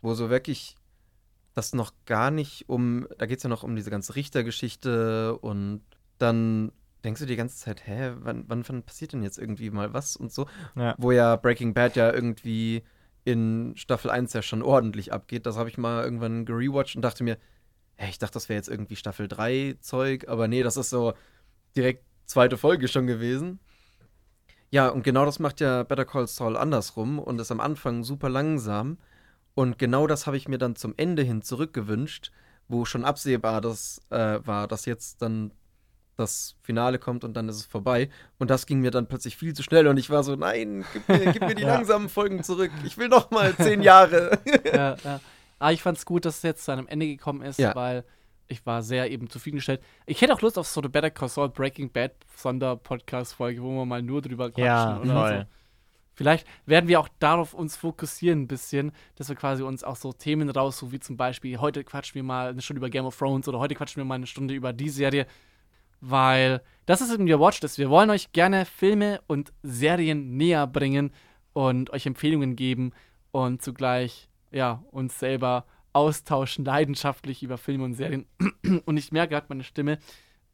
[0.00, 0.76] wo so wirklich
[1.54, 5.82] das noch gar nicht um, da geht es ja noch um diese ganze Richtergeschichte und
[6.18, 6.72] dann
[7.04, 10.16] denkst du die ganze Zeit, hä, wann, wann, wann passiert denn jetzt irgendwie mal was
[10.16, 10.46] und so?
[10.74, 10.94] Ja.
[10.98, 12.82] Wo ja Breaking Bad ja irgendwie
[13.24, 15.44] in Staffel 1 ja schon ordentlich abgeht.
[15.46, 17.36] Das habe ich mal irgendwann gerewatcht und dachte mir,
[17.96, 21.14] hä, ich dachte, das wäre jetzt irgendwie Staffel 3 Zeug, aber nee, das ist so
[21.76, 23.58] direkt zweite Folge schon gewesen.
[24.70, 28.28] Ja, und genau das macht ja Better Call Saul andersrum und ist am Anfang super
[28.28, 28.98] langsam.
[29.54, 32.32] Und genau das habe ich mir dann zum Ende hin zurückgewünscht,
[32.66, 35.52] wo schon absehbar das äh, war, dass jetzt dann
[36.16, 38.08] das Finale kommt und dann ist es vorbei.
[38.38, 41.08] Und das ging mir dann plötzlich viel zu schnell und ich war so, nein, gib
[41.08, 41.74] mir, gib mir die Ja.
[41.74, 42.70] langsamen Folgen zurück.
[42.84, 44.38] Ich will noch mal zehn Jahre.
[44.64, 45.20] ja, ja.
[45.58, 47.74] Aber ich fand es gut, dass es jetzt zu einem Ende gekommen ist, Ja.
[47.74, 48.04] weil
[48.46, 49.80] ich war sehr eben zufriedengestellt.
[50.06, 53.86] Ich hätte auch Lust auf so eine Better Call Saul Breaking Bad Sonder-Podcast-Folge, wo wir
[53.86, 55.38] mal nur drüber quatschen Ja, oder voll.
[55.40, 55.46] so.
[56.16, 60.12] Vielleicht werden wir auch darauf uns fokussieren ein bisschen, dass wir quasi uns auch so
[60.12, 63.48] Themen raussuchen, wie zum Beispiel, heute quatschen wir mal eine Stunde über Game of Thrones
[63.48, 65.26] oder heute quatschen wir mal eine Stunde über die Serie,
[66.00, 67.78] weil das ist eben der Watchlist.
[67.78, 71.12] Wir wollen euch gerne Filme und Serien näher bringen
[71.52, 72.92] und euch Empfehlungen geben
[73.32, 78.26] und zugleich, ja, uns selber austauschen, leidenschaftlich über Filme und Serien.
[78.84, 79.98] Und ich merke gerade, meine Stimme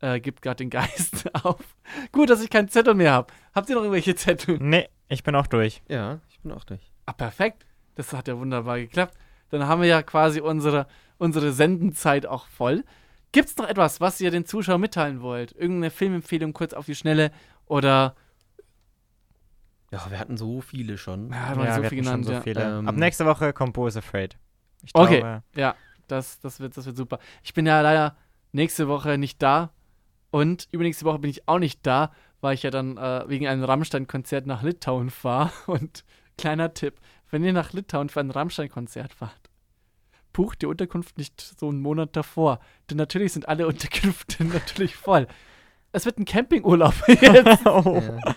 [0.01, 1.77] äh, gibt gerade den Geist auf.
[2.13, 3.33] Gut, dass ich keinen Zettel mehr habe.
[3.55, 4.59] Habt ihr noch irgendwelche Zettel?
[4.61, 5.83] Nee, ich bin auch durch.
[5.89, 6.93] Ja, ich bin auch durch.
[7.07, 7.67] Ah, perfekt.
[7.95, 9.17] Das hat ja wunderbar geklappt.
[9.51, 10.87] Dann haben wir ja quasi unsere,
[11.19, 12.85] unsere Sendenzeit auch voll.
[13.33, 15.53] Gibt es noch etwas, was ihr den Zuschauern mitteilen wollt?
[15.53, 17.31] Irgendeine Filmempfehlung kurz auf die Schnelle?
[17.67, 18.15] Oder.
[19.91, 21.31] Ja, wir hatten so viele schon.
[21.31, 22.25] Ja, Ja, nicht wir so hatten viel schon genannt.
[22.27, 22.41] so ja.
[22.43, 22.79] viele.
[22.79, 24.39] Ähm, Ab nächste Woche kommt Bo is Afraid.
[24.83, 25.19] Ich Okay.
[25.21, 25.75] glaube, Ja,
[26.09, 27.19] das, das, wird, das wird super.
[27.43, 28.17] Ich bin ja leider
[28.53, 29.71] nächste Woche nicht da.
[30.31, 33.65] Und übernächste Woche bin ich auch nicht da, weil ich ja dann äh, wegen einem
[33.65, 35.51] Rammstein-Konzert nach Litauen fahre.
[35.67, 36.05] Und
[36.39, 39.51] kleiner Tipp: Wenn ihr nach Litauen für ein Rammstein-Konzert fahrt,
[40.33, 42.61] bucht die Unterkunft nicht so einen Monat davor.
[42.89, 45.27] Denn natürlich sind alle Unterkünfte natürlich voll.
[45.91, 47.67] Es wird ein Campingurlaub jetzt.
[47.67, 48.01] oh.
[48.01, 48.35] Ja.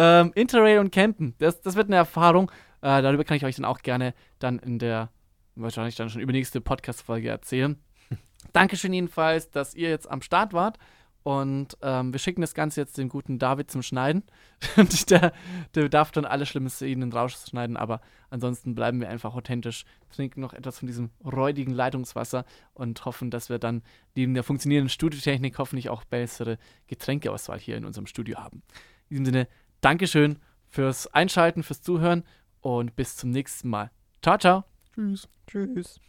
[0.00, 2.52] Ähm, Interrail und Campen, das, das wird eine Erfahrung.
[2.82, 5.10] Äh, darüber kann ich euch dann auch gerne dann in der,
[5.56, 7.82] wahrscheinlich dann schon übernächste Podcast-Folge erzählen.
[8.52, 10.78] Dankeschön jedenfalls, dass ihr jetzt am Start wart.
[11.24, 14.22] Und ähm, wir schicken das Ganze jetzt dem guten David zum Schneiden.
[14.76, 15.32] Und der,
[15.74, 19.84] der darf dann alle schlimmen Szenen rausschneiden, aber ansonsten bleiben wir einfach authentisch,
[20.14, 23.82] trinken noch etwas von diesem räudigen Leitungswasser und hoffen, dass wir dann
[24.14, 28.62] neben der funktionierenden Studiotechnik hoffentlich auch bessere Getränkeauswahl hier in unserem Studio haben.
[29.08, 29.48] In diesem Sinne,
[29.80, 32.24] Dankeschön fürs Einschalten, fürs Zuhören
[32.60, 33.90] und bis zum nächsten Mal.
[34.22, 34.64] Ciao, ciao.
[34.94, 35.28] Tschüss.
[35.46, 36.00] Tschüss.